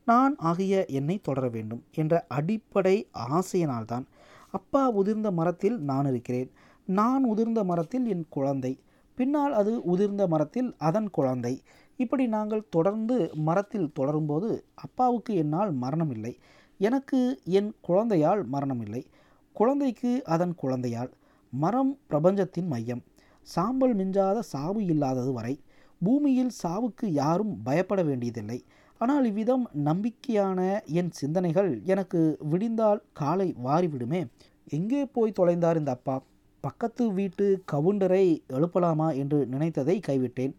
நான் 0.05 0.35
ஆகிய 0.37 0.85
என்னை 0.85 1.17
தொடர 1.17 1.47
வேண்டும் 1.47 1.83
என்ற 1.93 2.25
அடிப்படை 2.27 3.07
ஆசையினால்தான் 3.31 4.05
அப்பா 4.51 4.97
உதிர்ந்த 4.97 5.31
மரத்தில் 5.31 5.79
நான் 5.79 6.05
இருக்கிறேன். 6.05 6.51
நான் 6.85 7.25
உதிர்ந்த 7.25 7.63
மரத்தில் 7.63 8.07
என் 8.07 8.25
குழந்தை. 8.29 8.79
பின்னால் 9.15 9.53
அது 9.53 9.81
உதிர்ந்த 9.83 10.27
மரத்தில் 10.27 10.75
அதன் 10.77 11.09
குழந்தை. 11.09 11.61
இப்படி 11.97 12.27
நாங்கள் 12.27 12.69
தொடர்ந்து 12.69 13.31
மரத்தில் 13.35 13.91
தொடரும்போது 13.93 14.65
அப்பாவுக்கு 14.73 15.35
என்னால் 15.35 15.77
மரணமில்லை. 15.77 16.37
எனக்கு 16.77 17.39
என் 17.45 17.75
குழந்தையால் 17.81 18.49
மரணமில்லை. 18.49 19.05
குழந்தைக்கு 19.53 20.23
அதன் 20.23 20.55
குழந்தையால். 20.55 21.11
மரம் 21.51 21.97
பிரபஞ்சத்தின் 22.07 22.67
மையம். 22.67 23.03
சாம்பல் 23.41 23.95
மிஞ்சாத 23.95 24.41
சாவு 24.41 24.85
இல்லாதது 24.85 25.33
வரை. 25.33 25.61
பூமியில் 26.03 26.51
சாவுக்கு 26.63 27.05
யாரும் 27.05 27.61
பயப்பட 27.63 28.03
வேண்டியதில்லை. 28.03 28.63
ஆனால் 29.01 29.25
இவ்விதம் 29.25 29.63
நம்பிக்கையான 29.85 30.59
என் 30.85 31.11
சிந்தனைகள் 31.11 31.81
எனக்கு 31.83 32.19
விடிந்தால் 32.51 32.99
காலை 33.13 33.55
வாரிவிடுமே. 33.63 34.21
எங்கே 34.69 35.05
போய் 35.05 35.37
தொலைந்தார் 35.39 35.75
இந்த 35.75 35.91
அப்பா? 35.91 36.15
பக்கத்து 36.63 37.03
வீட்டு 37.13 37.45
கவுண்டரை 37.71 38.25
எழுப்பலாமா 38.47 39.07
என்று 39.15 39.47
நினைத்ததை 39.51 39.95
கைவிட்டேன். 40.07 40.53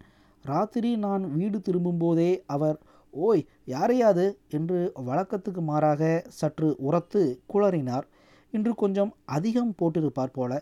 ராத்திரி 0.44 0.96
நான் 0.96 1.24
வீடு 1.32 1.58
திரும்பும்போதே 1.58 2.30
அவர் 2.46 2.78
ஓய் 3.10 3.42
யாரையாது? 3.66 4.24
என்று 4.48 4.92
வழக்கத்துக்கு 5.06 5.62
மாறாக 5.62 6.02
சற்று 6.28 6.76
உரத்து 6.78 7.22
குளறினார். 7.54 8.06
இன்று 8.50 8.74
கொஞ்சம் 8.74 9.12
அதிகம் 9.24 9.74
போட்டிருப்பார் 9.78 10.32
போல. 10.32 10.52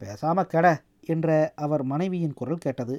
பேசாம 0.00 0.46
கெட 0.46 0.66
என்ற 1.06 1.28
அவர் 1.56 1.82
மனைவியின் 1.82 2.34
குரல் 2.34 2.58
கேட்டது. 2.58 2.96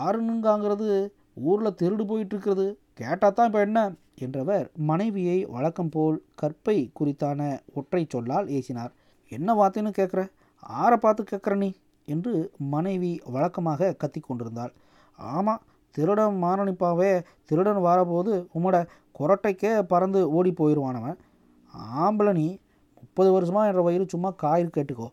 ஆறுனுங்காங்கிறது 0.00 0.88
ஊரில் 1.34 1.78
திருடு 1.82 2.04
போயிட்டுருக்கிறது. 2.10 2.66
கேட்டால் 2.94 3.32
தான் 3.32 3.46
இப்போ 3.46 3.60
என்ன? 3.60 3.94
என்றவர் 4.14 4.70
மனைவியை 4.74 5.44
வழக்கம் 5.44 5.88
போல் 5.88 6.22
கற்பை 6.42 6.90
குறித்தான 7.00 7.60
ஒற்றை 7.74 8.06
சொல்லால் 8.08 8.46
ஏசினார். 8.46 8.92
என்ன 9.28 9.54
வார்த்தைன்னு 9.54 9.92
கேட்குற 9.98 10.28
ஆரை 10.58 10.96
பார்த்து 10.96 11.24
கேட்குற 11.30 11.56
நீ? 11.56 11.74
என்று 12.04 12.50
மனைவி 12.56 13.20
வழக்கமாக 13.24 13.92
கத்தி 13.92 14.20
கொண்டிருந்தாள். 14.20 14.72
ஆமாம் 15.18 15.62
திருடன் 15.90 16.42
மாரணிப்பாவே 16.42 17.24
திருடன் 17.44 17.80
வரபோது 17.80 18.48
உம்மோட 18.54 18.86
கொரட்டைக்கே 19.18 19.82
பறந்து 19.82 20.30
ஓடி 20.30 20.50
போயிடுவானவன் 20.50 21.18
ஆம்பளை 21.98 22.32
நீ 22.32 22.58
முப்பது 23.00 23.32
வருஷமாக 23.32 23.68
என்ற 23.68 23.82
வயிறு 23.82 24.08
சும்மா 24.08 24.30
காயிறு 24.30 24.70
கேட்டுக்கோ. 24.74 25.08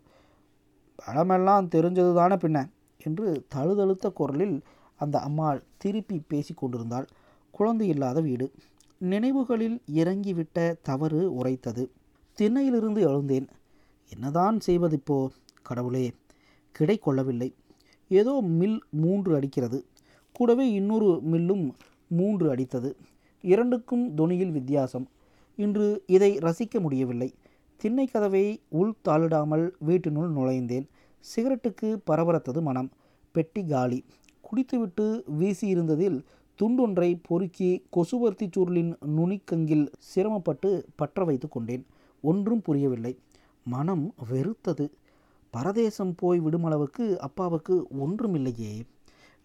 பழமெல்லாம் 1.00 1.68
தெரிஞ்சது 1.76 2.14
தானே 2.14 2.36
பின்ன? 2.36 2.70
என்று 2.98 3.46
தழுதழுத்த 3.56 4.10
குரலில் 4.10 4.62
அந்த 5.02 5.18
அம்மாள் 5.20 5.60
திருப்பி 5.78 6.18
பேசி 6.28 6.54
கொண்டிருந்தாள். 6.54 7.08
குழந்தை 7.52 7.88
இல்லாத 7.88 8.20
வீடு. 8.22 8.48
நினைவுகளில் 9.02 9.78
இறங்கிவிட்ட 9.94 10.60
தவறு 10.82 11.22
உரைத்தது. 11.34 11.84
திண்ணையிலிருந்து 12.38 13.02
எழுந்தேன். 13.10 13.48
என்னதான் 14.12 14.58
செய்வதிப்போ 14.68 15.18
கடவுளே 15.62 16.06
கிடை 16.76 16.98
கொள்ளவில்லை 16.98 17.50
ஏதோ 18.12 18.34
மில் 18.52 18.80
மூன்று 18.92 19.32
அடிக்கிறது. 19.36 19.80
கூடவே 20.34 20.66
இன்னொரு 20.72 21.10
மில்லும் 21.32 21.66
மூன்று 22.10 22.46
அடித்தது. 22.56 22.90
இரண்டுக்கும் 23.44 24.06
தொனியில் 24.18 24.52
வித்தியாசம். 24.52 25.06
இன்று 25.60 25.88
இதை 26.08 26.32
ரசிக்க 26.38 26.80
முடியவில்லை. 26.80 27.30
திண்ணை 27.80 28.06
கதவை 28.08 28.46
உள் 28.70 28.94
தாளிடாமல் 29.06 29.66
வீட்டினுள் 29.88 30.32
நுழைந்தேன். 30.34 30.88
சிகரெட்டுக்கு 31.26 31.90
பரபரத்தது 32.12 32.62
மனம். 32.62 32.90
பெட்டி 33.36 33.62
காலி. 33.66 34.00
குடித்துவிட்டு 34.52 35.06
வீசியிருந்ததில் 35.40 36.18
துண்டொன்றை 36.60 37.10
பொறுக்கி 37.28 37.70
கொசுவர்த்தி 37.96 38.48
சுருளின் 38.48 38.92
நுனிக்கங்கில் 39.18 39.86
சிரமப்பட்டு 39.98 40.70
பற்ற 40.96 41.24
வைத்து 41.24 41.48
கொண்டேன். 41.50 41.86
ஒன்றும் 42.22 42.62
புரியவில்லை. 42.62 43.14
மனம் 43.66 44.14
வெறுத்தது. 44.32 44.86
பரதேசம் 45.54 46.14
போய் 46.16 46.40
விடுமளவுக்கு 46.40 47.06
அப்பாவுக்கு 47.18 47.76
ஒன்றுமில்லையே. 48.04 48.74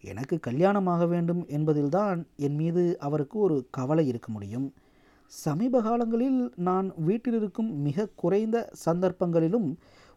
எனக்கு 0.03 0.39
கல்யாணமாக 0.47 1.07
வேண்டும் 1.07 1.41
என்பதில்தான் 1.47 2.19
என் 2.37 2.55
மீது 2.55 2.83
அவருக்கு 2.99 3.39
ஒரு 3.39 3.57
கவலை 3.71 4.07
இருக்க 4.07 4.31
முடியும். 4.31 4.67
சமீப 5.25 5.81
காலங்களில் 5.81 6.39
நான் 6.55 6.87
வீட்டிலிருக்கும் 7.07 7.71
மிக 7.87 8.07
குறைந்த 8.15 8.57
சந்தர்ப்பங்களிலும் 8.85 9.69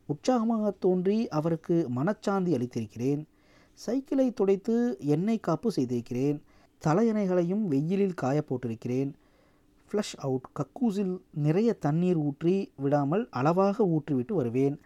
உற்சாகமாக 0.07 0.74
தோன்றி 0.85 1.18
அவருக்கு 1.29 1.76
மனச்சாந்தி 1.96 2.53
அளித்திருக்கிறேன். 2.57 3.22
சைக்கிளை 3.86 4.32
துடைத்து 4.34 4.74
எண்ணெய் 5.14 5.44
காப்பு 5.46 5.68
செய்திருக்கிறேன். 5.72 6.38
தலையணைகளையும் 6.82 7.64
வெயிலில் 7.72 8.18
காய 8.22 8.38
போட்டிருக்கிறேன். 8.48 9.10
ஃப்ளஷ் 9.88 10.14
அவுட் 10.16 10.48
கக்கூசில் 10.58 11.14
நிறைய 11.46 11.70
தண்ணீர் 11.72 12.16
ஊற்றி 12.16 12.54
விடாமல் 12.76 13.28
அளவாக 13.30 13.86
ஊற்றிவிட்டு 13.94 14.32
வருவேன். 14.32 14.76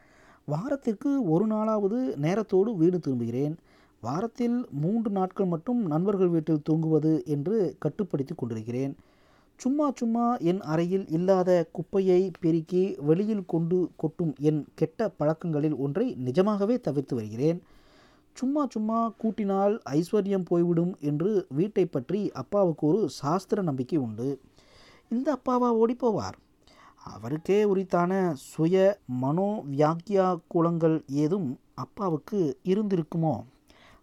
வாரத்திற்கு 0.44 1.10
ஒரு 1.28 1.46
நாளாவது 1.46 1.98
நேரத்தோடு 2.24 2.70
வீடு 2.76 2.98
திரும்புகிறேன். 2.98 3.54
வாரத்தில் 4.00 4.56
மூன்று 4.82 5.10
நாட்கள் 5.10 5.46
மட்டும் 5.46 5.80
நண்பர்கள் 5.86 6.28
வீட்டில் 6.28 6.62
தூங்குவது 6.62 7.12
என்று 7.24 7.76
கட்டுப்படுத்தி 7.78 8.34
கொண்டிருக்கிறேன். 8.34 8.94
சும்மா 9.60 9.86
சும்மா 9.94 10.36
என் 10.50 10.60
அறையில் 10.72 11.06
இல்லாத 11.08 11.50
குப்பையை 11.72 12.30
பெருக்கி 12.40 12.82
வெளியில் 12.98 13.46
கொண்டு 13.46 13.78
கொட்டும் 13.96 14.32
என் 14.40 14.60
கெட்ட 14.74 15.08
பழக்கங்களில் 15.08 15.76
ஒன்றை 15.76 16.06
நிஜமாகவே 16.26 16.76
தவிர்த்து 16.80 17.14
வருகிறேன். 17.14 17.60
சும்மா 18.34 18.62
சும்மா 18.70 18.98
கூட்டினால் 19.22 19.74
ஐஸ்வர்யம் 19.90 20.48
போய்விடும் 20.48 20.96
என்று 21.00 21.46
வீட்டை 21.48 21.86
பற்றி 21.86 22.20
அப்பாவுக்கு 22.32 22.86
ஒரு 22.86 23.08
சாஸ்திர 23.10 23.62
நம்பிக்கை 23.62 23.98
உண்டு. 23.98 24.28
இந்த 25.08 25.28
அப்பாவா 25.36 25.68
ஓடி 25.82 25.96
போவார். 26.02 26.36
அவருக்கே 27.04 27.64
உரித்தான 27.64 28.12
சுய 28.34 28.76
மனோ 29.22 29.48
வியாக்கியா 29.70 30.26
குலங்கள் 30.48 31.04
ஏதும் 31.22 31.48
அப்பாவுக்கு 31.74 32.40
இருந்திருக்குமோ? 32.64 33.34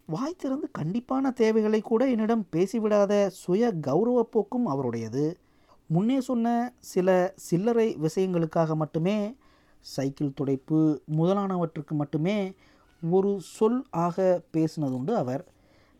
வாய் 0.06 0.38
திறந்து 0.38 0.68
கண்டிப்பான 0.78 1.30
தேவைகளை 1.32 1.80
கூட 1.80 2.02
என்னிடம் 2.08 2.44
பேசிவிடாத 2.52 3.12
சுய 3.26 3.72
கௌரவ 3.80 4.22
போக்கும் 4.30 4.66
அவருடையது. 4.66 5.24
முன்னே 5.86 6.20
சொன்ன 6.20 6.46
சில 6.78 7.08
சில்லறை 7.36 7.88
விஷயங்களுக்காக 7.96 8.74
மட்டுமே 8.74 9.16
சைக்கிள் 9.80 10.36
துடைப்பு 10.40 10.80
முதலானவற்றுக்கு 11.16 11.94
மட்டுமே 11.94 12.36
ஒரு 13.10 13.38
சொல் 13.40 13.84
ஆக 13.90 14.42
பேசினதுண்டு 14.52 15.10
அவர். 15.10 15.44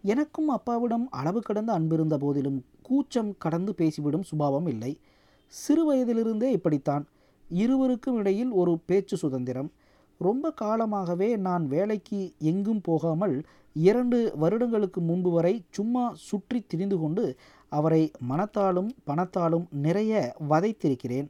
எனக்கும் 0.03 0.49
அப்பாவிடம் 0.49 1.09
அளவு 1.11 1.41
கடந்த 1.41 1.73
அன்பிருந்த 1.73 2.19
போதிலும் 2.19 2.65
கூச்சம் 2.83 3.35
கடந்து 3.39 3.75
பேசிவிடும் 3.75 4.23
சுபாவம் 4.23 4.67
இல்லை. 4.67 4.99
சிறு 5.47 5.85
வயதிலிருந்தே 5.85 6.53
இப்படித்தான். 6.53 7.07
இருவருக்கும் 7.51 8.17
இடையில் 8.17 8.51
ஒரு 8.51 8.79
பேச்சு 8.87 9.17
சுதந்திரம். 9.17 9.71
ரொம்ப 10.19 10.53
காலமாகவே 10.53 11.37
நான் 11.37 11.67
வேலைக்கு 11.67 12.35
எங்கும் 12.39 12.81
போகாமல் 12.81 13.43
இரண்டு 13.73 14.33
வருடங்களுக்கு 14.37 15.01
முன்பு 15.01 15.31
வரை 15.31 15.65
சும்மா 15.71 16.13
சுற்றி 16.15 16.61
திரிந்து 16.61 16.99
கொண்டு 16.99 17.37
அவரை 17.69 18.11
மனத்தாலும் 18.19 18.91
பணத்தாலும் 19.07 19.67
நிறைய 19.71 20.35
வதைத்திருக்கிறேன். 20.49 21.29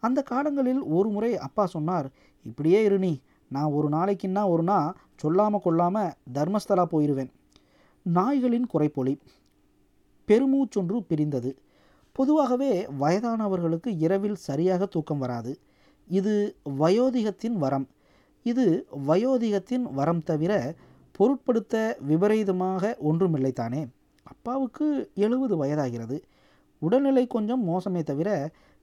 அந்த 0.00 0.22
காலங்களில் 0.22 0.82
ஒரு 0.82 1.08
முறை 1.08 1.36
அப்பா 1.36 1.66
சொன்னார் 1.66 2.08
இப்படியே 2.42 2.84
இரு 2.84 2.98
நீ 2.98 3.20
நான் 3.50 3.70
ஒரு 3.70 3.88
நாளைக்குன்னா 3.88 4.42
ஒரு 4.48 4.62
நாள் 4.62 4.96
சொல்லாமல் 5.16 5.60
கொள்ளாமல் 5.60 6.12
தர்மஸ்தலா 6.34 6.84
போயிடுவேன் 6.92 7.30
நாய்களின் 8.06 8.66
குறைப்பொலி. 8.72 9.14
பெருமூச்சொன்று 10.28 10.96
பிரிந்தது. 11.08 11.50
பொதுவாகவே 12.12 12.72
வயதானவர்களுக்கு 13.00 13.90
இரவில் 13.98 14.38
சரியாக 14.48 14.86
தூக்கம் 14.86 15.18
வராது. 15.18 15.52
இது 16.10 16.34
வயோதிகத்தின் 16.78 17.56
வரம். 17.56 17.86
இது 18.46 18.86
வயோதிகத்தின் 19.08 19.84
வரம் 19.92 20.22
தவிர 20.22 20.52
பொருட்படுத்த 21.18 21.74
விபரீதமாக 22.00 22.92
ஒன்றுமில்லை 23.00 23.52
தானே. 23.52 23.82
அப்பாவுக்கு 24.22 24.86
எழுபது 25.14 25.54
வயதாகிறது. 25.64 26.16
உடல்நிலை 26.82 27.26
கொஞ்சம் 27.26 27.62
மோசமே 27.68 28.02
தவிர 28.02 28.30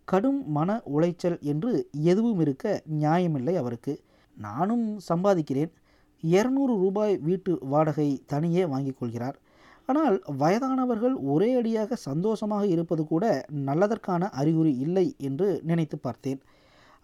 கடும் 0.08 0.42
மன 0.52 0.82
உளைச்சல் 0.96 1.40
என்று 1.42 1.72
எதுவும் 2.12 2.40
இருக்க 2.40 2.82
நியாயமில்லை 3.00 3.56
அவருக்கு. 3.56 3.94
நானும் 4.38 4.86
சம்பாதிக்கிறேன். 5.10 5.72
இரநூறு 6.24 6.74
ரூபாய் 6.84 7.16
வீட்டு 7.18 7.52
வாடகை 7.74 8.10
தனியே 8.26 8.64
வாங்கிக் 8.66 9.00
கொள்கிறார். 9.00 9.38
ஆனால் 9.90 10.16
வயதானவர்கள் 10.40 11.16
ஒரே 11.34 11.50
அடியாக 11.56 11.96
சந்தோஷமாக 11.96 12.64
இருப்பது 12.68 13.04
கூட 13.06 13.26
நல்லதற்கான 13.68 14.30
அறிகுறி 14.42 14.74
இல்லை 14.78 15.08
என்று 15.18 15.48
நினைத்து 15.64 15.98
பார்த்தேன். 15.98 16.40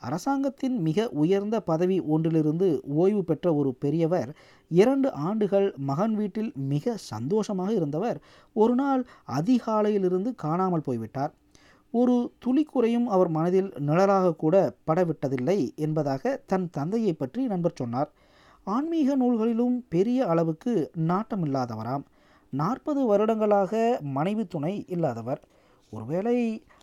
அரசாங்கத்தின் 0.01 0.75
மிக 0.81 1.05
உயர்ந்த 1.23 1.57
பதவி 1.59 1.97
ஒன்றிலிருந்து 2.13 2.67
ஓய்வு 3.01 3.21
பெற்ற 3.23 3.53
ஒரு 3.53 3.69
பெரியவர் 3.73 4.29
இரண்டு 4.71 5.09
ஆண்டுகள் 5.27 5.67
மகன் 5.89 6.15
வீட்டில் 6.15 6.51
மிக 6.73 6.95
சந்தோஷமாக 7.11 7.71
இருந்தவர் 7.73 8.17
ஒரு 8.55 8.75
நாள் 8.75 9.03
அதிகாலையிலிருந்து 9.37 10.31
காணாமல் 10.35 10.85
போய்விட்டார். 10.87 11.33
ஒரு 11.93 12.15
துளிக்குறையும் 12.43 13.05
அவர் 13.05 13.29
மனதில் 13.29 13.69
நிழலாக 13.87 14.35
கூட 14.35 14.55
படவிட்டதில்லை 14.87 15.75
என்பதாக 15.75 16.41
தன் 16.45 16.69
தந்தையை 16.69 17.13
பற்றி 17.13 17.41
நண்பர் 17.45 17.79
சொன்னார். 17.81 18.09
ஆன்மீக 18.63 19.15
நூல்களிலும் 19.15 19.75
பெரிய 19.89 20.27
அளவுக்கு 20.27 20.73
நாட்டமில்லாதவராம். 21.07 22.03
நாற்பது 22.49 23.05
வருடங்களாக 23.05 23.99
மனைவி 24.01 24.45
துணை 24.45 24.85
இல்லாதவர். 24.87 25.41
ஒருவேளை 25.89 26.37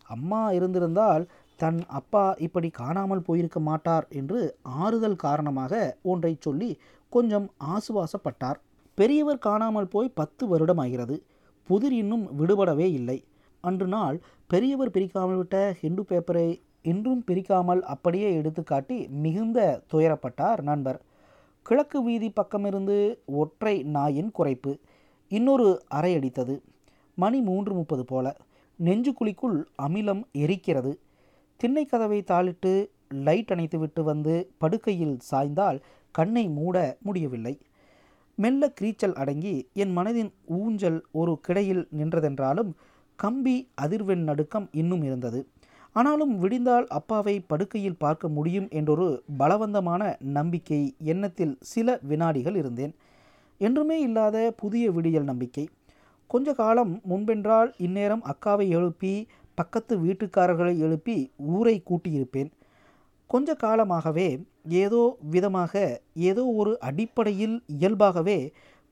அம்மா 0.07 0.51
இருந்திருந்தால் 0.51 1.23
தன் 1.57 1.81
அப்பா 1.99 2.33
இப்படி 2.45 2.69
காணாமல் 2.69 3.25
போயிருக்க 3.27 3.59
மாட்டார் 3.59 4.07
என்று 4.09 4.39
ஆறுதல் 4.61 5.15
காரணமாக 5.15 5.97
ஒன்றை 6.01 6.37
சொல்லி 6.39 6.71
கொஞ்சம் 7.09 7.47
ஆசுவாசப்பட்டார். 7.73 8.59
பெரியவர் 8.97 9.45
காணாமல் 9.47 9.87
போய் 9.87 10.15
பத்து 10.19 10.43
வருடம் 10.47 10.77
ஆகிறது. 10.77 11.17
புதிர் 11.69 11.93
இன்னும் 11.93 12.25
விடுபடவே 12.39 12.87
இல்லை. 12.91 13.17
அன்று 13.61 13.87
நாள் 13.87 14.17
பெரியவர் 14.47 14.91
பிரிக்காமல் 14.91 15.35
விட்ட 15.35 15.75
ஹிந்து 15.81 16.03
பேப்பரை 16.09 16.47
இன்றும் 16.81 17.23
பிரிக்காமல் 17.27 17.81
அப்படியே 17.81 18.41
எடுத்துக்காட்டி 18.41 19.09
மிகுந்த 19.09 19.59
துயரப்பட்டார் 19.93 20.61
நண்பர். 20.61 20.99
கிழக்கு 21.65 22.03
வீதி 22.03 22.29
பக்கமிருந்து 22.29 22.97
ஒற்றை 23.25 23.83
நாயின் 23.83 24.31
குறைப்பு. 24.39 24.71
இன்னொரு 25.31 25.67
அறை 25.87 26.17
அடித்தது. 26.17 26.55
மணி 27.17 27.41
மூன்று 27.41 27.73
முப்பது 27.73 28.05
போல. 28.05 28.37
நெஞ்சுக்குழிக்குள் 28.79 29.57
அமிலம் 29.81 30.23
எரிக்கிறது. 30.37 30.93
திண்ணை 31.59 31.85
கதவை 31.85 32.23
தாளிட்டு 32.31 32.73
லைட் 33.07 33.51
அணைத்துவிட்டு 33.51 34.01
வந்து 34.01 34.51
படுக்கையில் 34.57 35.17
சாய்ந்தால் 35.19 35.79
கண்ணை 36.15 36.45
மூட 36.49 36.97
முடியவில்லை. 37.01 37.59
மெல்ல 38.37 38.73
கிரீச்சல் 38.81 39.13
அடங்கி 39.13 39.69
என் 39.73 39.97
மனதின் 39.97 40.31
ஊஞ்சல் 40.45 40.99
ஒரு 41.11 41.39
கிடையில் 41.41 41.87
நின்றதென்றாலும் 41.97 42.71
கம்பி 43.23 43.55
அதிர்வெண் 43.81 44.23
நடுக்கம் 44.29 44.67
இன்னும் 44.71 45.03
இருந்தது. 45.03 45.39
ஆனாலும் 45.95 46.33
விடிந்தால் 46.39 46.87
அப்பாவை 46.89 47.35
படுக்கையில் 47.47 47.97
பார்க்க 47.97 48.25
முடியும் 48.27 48.67
என்றொரு 48.69 49.07
பலவந்தமான 49.37 50.01
நம்பிக்கை 50.37 50.81
எண்ணத்தில் 51.11 51.53
சில 51.71 51.97
வினாடிகள் 52.09 52.55
இருந்தேன். 52.55 52.93
என்றுமே 53.61 53.97
இல்லாத 53.99 54.37
புதிய 54.57 54.85
விடியல் 54.91 55.29
நம்பிக்கை. 55.31 55.65
கொஞ்ச 56.29 56.53
காலம் 56.53 56.93
முன்பென்றால் 57.09 57.69
இந்நேரம் 57.77 58.23
அக்காவை 58.23 58.67
எழுப்பி 58.69 59.13
பக்கத்து 59.57 59.93
வீட்டுக்காரர்களை 59.97 60.73
எழுப்பி 60.77 61.17
ஊரை 61.55 61.75
கூட்டியிருப்பேன். 61.89 62.49
கொஞ்ச 63.29 63.49
காலமாகவே 63.55 64.29
ஏதோ 64.83 65.01
விதமாக 65.33 65.73
ஏதோ 66.29 66.43
ஒரு 66.61 66.71
அடிப்படையில் 66.79 67.55
இயல்பாகவே 67.75 68.39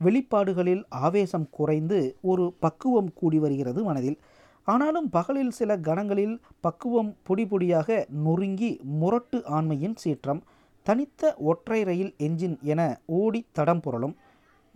வெளிப்பாடுகளில் 0.04 0.84
ஆவேசம் 0.90 1.48
குறைந்து 1.52 2.18
ஒரு 2.22 2.54
பக்குவம் 2.60 3.14
கூடி 3.14 3.40
வருகிறது 3.40 3.84
மனதில். 3.84 4.18
ஆனாலும் 4.64 5.10
பகலில் 5.10 5.52
சில 5.52 5.78
கணங்களில் 5.78 6.40
பக்குவம் 6.60 7.16
பொடி 7.24 7.44
பொடியாக 7.44 8.06
நொறுங்கி 8.10 8.80
முரட்டு 8.84 9.42
ஆண்மையின் 9.50 9.96
சீற்றம் 9.96 10.44
தனித்த 10.84 11.36
ஒற்றை 11.38 11.84
ரயில் 11.84 12.16
என்ஜின் 12.20 12.62
என 12.62 13.00
ஓடி 13.06 13.46
தடம் 13.52 13.82
புரளும். 13.86 14.16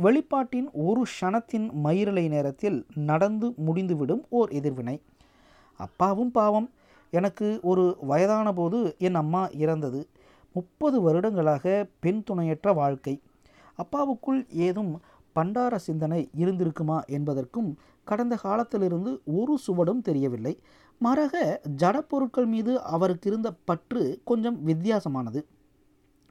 வெளிப்பாட்டின் 0.03 0.67
ஒரு 0.73 1.03
க்ஷணத்தின் 1.03 1.67
மயிரலை 1.83 2.27
நேரத்தில் 2.27 2.85
நடந்து 2.95 3.53
முடிந்துவிடும் 3.57 4.25
ஓர் 4.29 4.49
எதிர்வினை. 4.49 5.01
அப்பாவும் 5.77 6.31
பாவம். 6.31 6.69
எனக்கு 7.11 7.59
ஒரு 7.63 7.97
வயதான 8.01 8.53
போது 8.53 8.95
என் 8.99 9.15
அம்மா 9.15 9.47
இறந்தது. 9.47 10.07
முப்பது 10.53 11.01
வருடங்களாக 11.01 11.85
பெண் 11.99 12.23
துணையற்ற 12.23 12.73
வாழ்க்கை. 12.73 13.21
அப்பாவுக்குள் 13.77 14.47
ஏதும் 14.49 15.01
பண்டார 15.35 15.75
சிந்தனை 15.77 16.29
இருந்திருக்குமா 16.37 16.97
என்பதற்கும் 17.07 17.69
கடந்த 18.03 18.35
காலத்திலிருந்து 18.35 19.21
ஒரு 19.25 19.59
சுவடும் 19.67 20.01
தெரியவில்லை. 20.01 20.59
மறக 21.01 21.61
ஜடப்பொருட்கள் 21.77 22.45
மீது 22.45 22.81
அவருக்கு 22.81 23.29
இருந்த 23.29 23.49
பற்று 23.65 24.21
கொஞ்சம் 24.25 24.67
வித்தியாசமானது. 24.67 25.41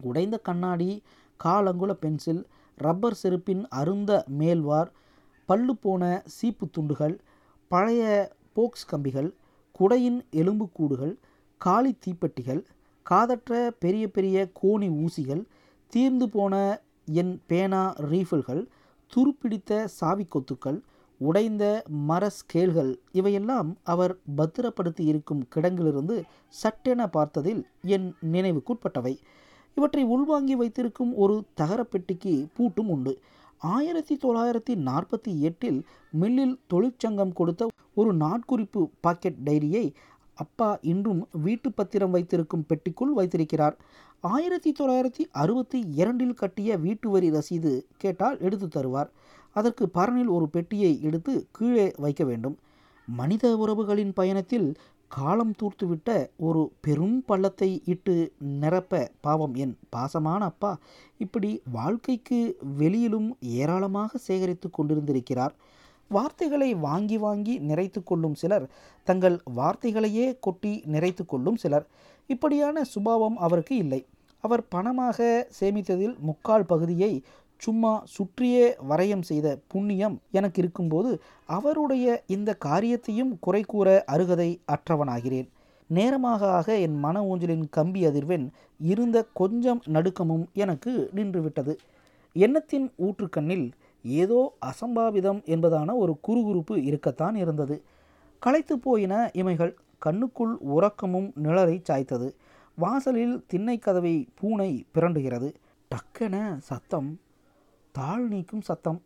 உடைந்த 0.00 0.38
கண்ணாடி 0.38 1.02
காலங்குல 1.44 1.92
பென்சில் 1.92 2.42
ரப்பர் 2.78 3.18
செருப்பின் 3.22 3.62
அருந்த 3.68 4.24
மேல்வார் 4.38 4.90
பல்லு 5.48 5.76
போன 5.76 6.22
சீப்பு 6.26 6.66
துண்டுகள் 6.70 7.20
பழைய 7.68 8.02
போக்ஸ் 8.56 8.86
கம்பிகள் 8.86 9.28
குடையின் 9.80 10.20
எலும்புக்கூடுகள் 10.32 11.14
காலி 11.60 11.92
தீப்பெட்டிகள் 12.04 12.62
காதற்ற 13.06 13.70
பெரிய 13.78 14.10
பெரிய 14.10 14.36
கோணி 14.62 14.88
ஊசிகள் 15.02 15.42
தீர்ந்து 15.92 16.28
போன 16.28 16.54
என் 17.12 17.32
பேனா 17.46 17.92
ரீஃபில்கள் 18.10 18.62
துருப்பிடித்த 19.16 19.84
சாவி 19.84 20.26
கொத்துக்கள் 20.26 20.80
உடைந்த 21.18 21.64
மர 22.08 22.30
ஸ்கேல்கள் 22.36 22.96
இவையெல்லாம் 23.12 23.76
அவர் 23.82 24.18
பத்திரப்படுத்தி 24.36 25.04
இருக்கும் 25.04 25.42
கிடங்கிலிருந்து 25.54 26.22
சட்டென 26.48 27.08
பார்த்ததில் 27.12 27.62
என் 27.82 28.14
நினைவுக்குட்பட்டவை. 28.32 29.14
இவற்றை 29.74 30.04
உள்வாங்கி 30.04 30.54
வைத்திருக்கும் 30.54 31.16
ஒரு 31.16 31.44
தகரப்பெட்டிக்கு 31.60 32.46
பூட்டும் 32.56 32.88
உண்டு. 32.88 33.20
ஆயிரத்தி 33.58 34.14
தொள்ளாயிரத்தி 34.16 34.74
நாற்பத்தி 34.88 35.38
எட்டில் 35.38 35.84
மில்லில் 36.10 36.60
தொழிற்சங்கம் 36.66 37.32
கொடுத்த 37.32 37.68
ஒரு 37.94 38.14
நாட்குறிப்பு 38.14 38.90
பாக்கெட் 39.00 39.38
டைரியை 39.44 39.92
அப்பா 40.34 40.78
இன்றும் 40.82 41.28
வீட்டு 41.32 41.72
பத்திரம் 41.72 42.10
வைத்திருக்கும் 42.10 42.66
பெட்டிக்குள் 42.68 43.16
வைத்திருக்கிறார். 43.18 43.76
ஆயிரத்தி 44.30 44.70
தொள்ளாயிரத்தி 44.80 45.22
அறுபத்தி 45.32 45.78
இரண்டில் 45.94 46.34
கட்டிய 46.34 46.76
வீட்டு 46.76 47.10
வரி 47.10 47.30
ரசீது 47.30 47.86
கேட்டால் 47.96 48.36
எடுத்து 48.40 48.66
தருவார். 48.66 49.08
அதற்கு 49.52 49.88
பரனில் 49.94 50.28
ஒரு 50.28 50.48
பெட்டியை 50.48 51.02
எடுத்து 51.02 51.46
கீழே 51.50 51.86
வைக்க 51.96 52.24
வேண்டும். 52.24 52.58
மனித 53.08 53.56
உறவுகளின் 53.56 54.12
பயணத்தில் 54.14 54.68
காலம் 55.08 55.54
தூர்த்துவிட்ட 55.62 56.30
ஒரு 56.36 56.62
பெரும் 56.80 57.24
பள்ளத்தை 57.24 57.82
இட்டு 57.84 58.32
நிரப்ப 58.38 59.10
பாவம் 59.20 59.54
என் 59.54 59.74
பாசமான 59.96 60.38
அப்பா 60.38 60.78
இப்படி 61.18 61.62
வாழ்க்கைக்கு 61.72 62.56
வெளியிலும் 62.76 63.36
ஏராளமாக 63.40 64.18
சேகரித்து 64.18 64.70
கொண்டிருந்திருக்கிறார். 64.70 65.56
வார்த்தைகளை 66.08 66.74
வாங்கி 66.74 67.18
வாங்கி 67.18 67.58
நிறைத்து 67.58 68.00
கொள்ளும் 68.04 68.34
சிலர் 68.34 68.70
தங்கள் 69.04 69.40
வார்த்தைகளையே 69.56 70.26
கொட்டி 70.40 70.82
நிறைத்து 70.86 71.26
கொள்ளும் 71.26 71.56
சிலர். 71.56 71.86
இப்படியான 72.26 72.84
சுபாவம் 72.84 73.36
அவருக்கு 73.36 73.76
இல்லை. 73.76 74.04
அவர் 74.44 74.62
பணமாக 74.74 75.18
சேமித்ததில் 75.58 76.14
முக்கால் 76.20 76.66
பகுதியை 76.66 77.10
சும்மா 77.60 77.92
சுற்றியே 78.14 78.64
வரையம் 78.88 79.22
செய்த 79.22 79.48
புண்ணியம் 79.68 80.16
எனக்கு 80.30 80.58
இருக்கும்போது 80.62 81.10
அவருடைய 81.46 82.06
இந்த 82.26 82.50
காரியத்தையும் 82.66 83.30
குறை 83.40 83.62
கூற 83.64 83.88
அருகதை 84.06 84.48
அற்றவனாகிறேன். 84.74 85.48
நேரமாக 85.90 86.42
ஆக 86.50 86.78
என் 86.78 86.98
மன 86.98 87.22
ஊஞ்சலின் 87.22 87.64
கம்பி 87.70 88.02
அதிர்வெண் 88.06 88.46
இருந்த 88.80 89.18
கொஞ்சம் 89.32 89.80
நடுக்கமும் 89.88 90.44
எனக்கு 90.54 90.92
நின்றுவிட்டது. 91.14 91.74
எண்ணத்தின் 92.36 92.86
ஊற்றுக்கண்ணில் 92.98 93.66
ஏதோ 94.04 94.40
அசம்பாவிதம் 94.66 95.40
என்பதான 95.46 95.94
ஒரு 95.96 96.14
குறுகுறுப்பு 96.28 96.76
இருக்கத்தான் 96.84 97.36
இருந்தது. 97.36 97.76
களைத்து 98.42 98.76
போயின 98.78 99.14
இமைகள் 99.32 99.74
கண்ணுக்குள் 100.02 100.54
உறக்கமும் 100.76 101.28
நிழலை 101.42 101.76
சாய்த்தது. 101.88 102.28
வாசலில் 102.74 103.44
திண்ணை 103.46 103.78
கதவை 103.78 104.28
பூனை 104.34 104.86
பிறண்டுகிறது. 104.94 105.54
டக்கென 105.90 106.56
சத்தம் 106.58 107.20
தாழ் 107.92 108.28
நீக்கும் 108.28 108.60
சத்தம். 108.60 109.02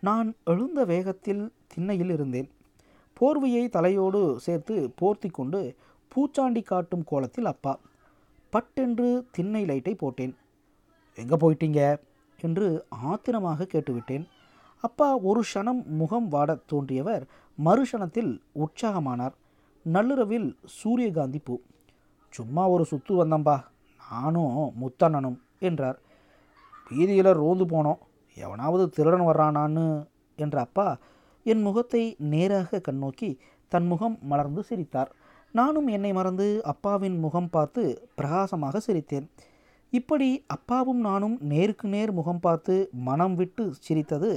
நான் 0.00 0.34
எழுந்த 0.44 0.84
வேகத்தில் 0.84 1.52
திண்ணையில் 1.66 2.10
இருந்தேன். 2.10 2.50
போர்வையை 3.20 3.68
தலையோடு 3.68 4.40
சேர்த்து 4.40 4.92
போர்த்தி 5.00 5.30
கொண்டு 5.30 5.74
பூச்சாண்டி 6.08 6.62
காட்டும் 6.62 7.04
கோலத்தில் 7.04 7.44
அப்பா 7.44 7.78
பட்டென்று 8.50 9.26
திண்ணை 9.30 9.64
லைட்டை 9.64 9.94
போட்டேன். 9.94 10.36
எங்கே 11.14 11.36
போயிட்டீங்க? 11.36 11.98
என்று 12.40 12.86
ஆத்திரமாக 12.88 13.64
கேட்டுவிட்டேன். 13.64 14.26
அப்பா 14.80 15.18
ஒரு 15.18 15.42
க்ஷணம் 15.54 15.84
முகம் 15.84 16.28
வாடத் 16.28 16.66
தோன்றியவர் 16.66 17.26
மறுஷணத்தில் 17.64 18.40
உற்சாகமானார். 18.54 19.32
நள்ளிரவில் 19.82 20.56
சூரியகாந்தி 20.64 21.38
பூ. 21.38 21.58
சும்மா 22.36 22.62
ஒரு 22.74 22.84
சுத்து 22.90 23.12
வந்தம்பா. 23.20 23.56
நானும் 24.00 24.54
முத்தண்ணனும் 24.82 25.38
என்றார். 25.68 25.98
வீதியில் 26.88 27.38
ரோந்து 27.40 27.64
போனோம். 27.72 28.00
எவனாவது 28.36 28.84
திருடன் 28.96 29.26
வர்றானான்னு 29.28 29.84
என்ற 30.38 30.56
அப்பா 30.66 30.88
என் 31.46 31.62
முகத்தை 31.66 32.02
நேராக 32.32 32.80
கண்ணோக்கி 32.86 33.30
தன் 33.72 33.86
முகம் 33.86 34.16
மலர்ந்து 34.30 34.62
சிரித்தார். 34.68 35.10
நானும் 35.54 35.88
என்னை 35.96 36.10
மறந்து 36.12 36.46
அப்பாவின் 36.72 37.18
முகம் 37.24 37.50
பார்த்து 37.54 37.82
பிரகாசமாக 38.18 38.80
சிரித்தேன். 38.86 39.26
இப்படி 39.92 40.28
அப்பாவும் 40.54 41.00
நானும் 41.08 41.36
நேருக்கு 41.50 41.86
நேர் 41.88 42.12
முகம் 42.18 42.42
பார்த்து 42.46 42.74
மனம் 43.08 43.34
விட்டு 43.40 43.64
சிரித்தது 43.86 44.30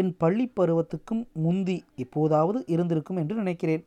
என் 0.00 0.12
பள்ளி 0.22 0.46
பருவத்துக்கும் 0.58 1.22
முந்தி 1.44 1.76
இப்போதாவது 2.04 2.60
இருந்திருக்கும் 2.74 3.20
என்று 3.22 3.34
நினைக்கிறேன். 3.42 3.84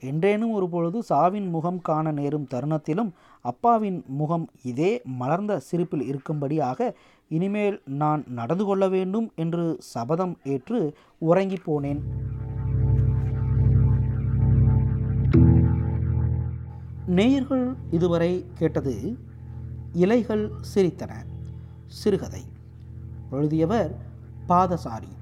என்றேனும் 0.00 0.52
ஒரு 0.52 0.68
பொழுது 0.68 1.02
சாவின் 1.08 1.48
முகம் 1.48 1.80
காண 1.80 2.10
நேரும் 2.10 2.46
தருணத்திலும் 2.54 3.10
அப்பாவின் 3.40 4.04
முகம் 4.06 4.48
இதே 4.62 5.00
மலர்ந்த 5.04 5.58
சிரிப்பில் 5.58 6.04
இருக்கும்படியாக 6.10 6.92
இனிமேல் 7.28 7.82
நான் 7.84 8.24
நடந்து 8.28 8.64
கொள்ள 8.64 8.88
வேண்டும் 8.88 9.32
என்று 9.36 9.76
சபதம் 9.78 10.38
ஏற்று 10.44 10.96
உறங்கி 11.18 11.58
போனேன். 11.66 12.00
நேயர்கள் 17.06 17.74
இதுவரை 17.90 18.46
கேட்டது 18.54 19.16
இலைகள் 19.92 20.50
சிரித்தன 20.74 21.12
சிறுகதை. 21.86 22.42
எழுதியவர் 23.30 23.98
பாதசாரி. 24.46 25.12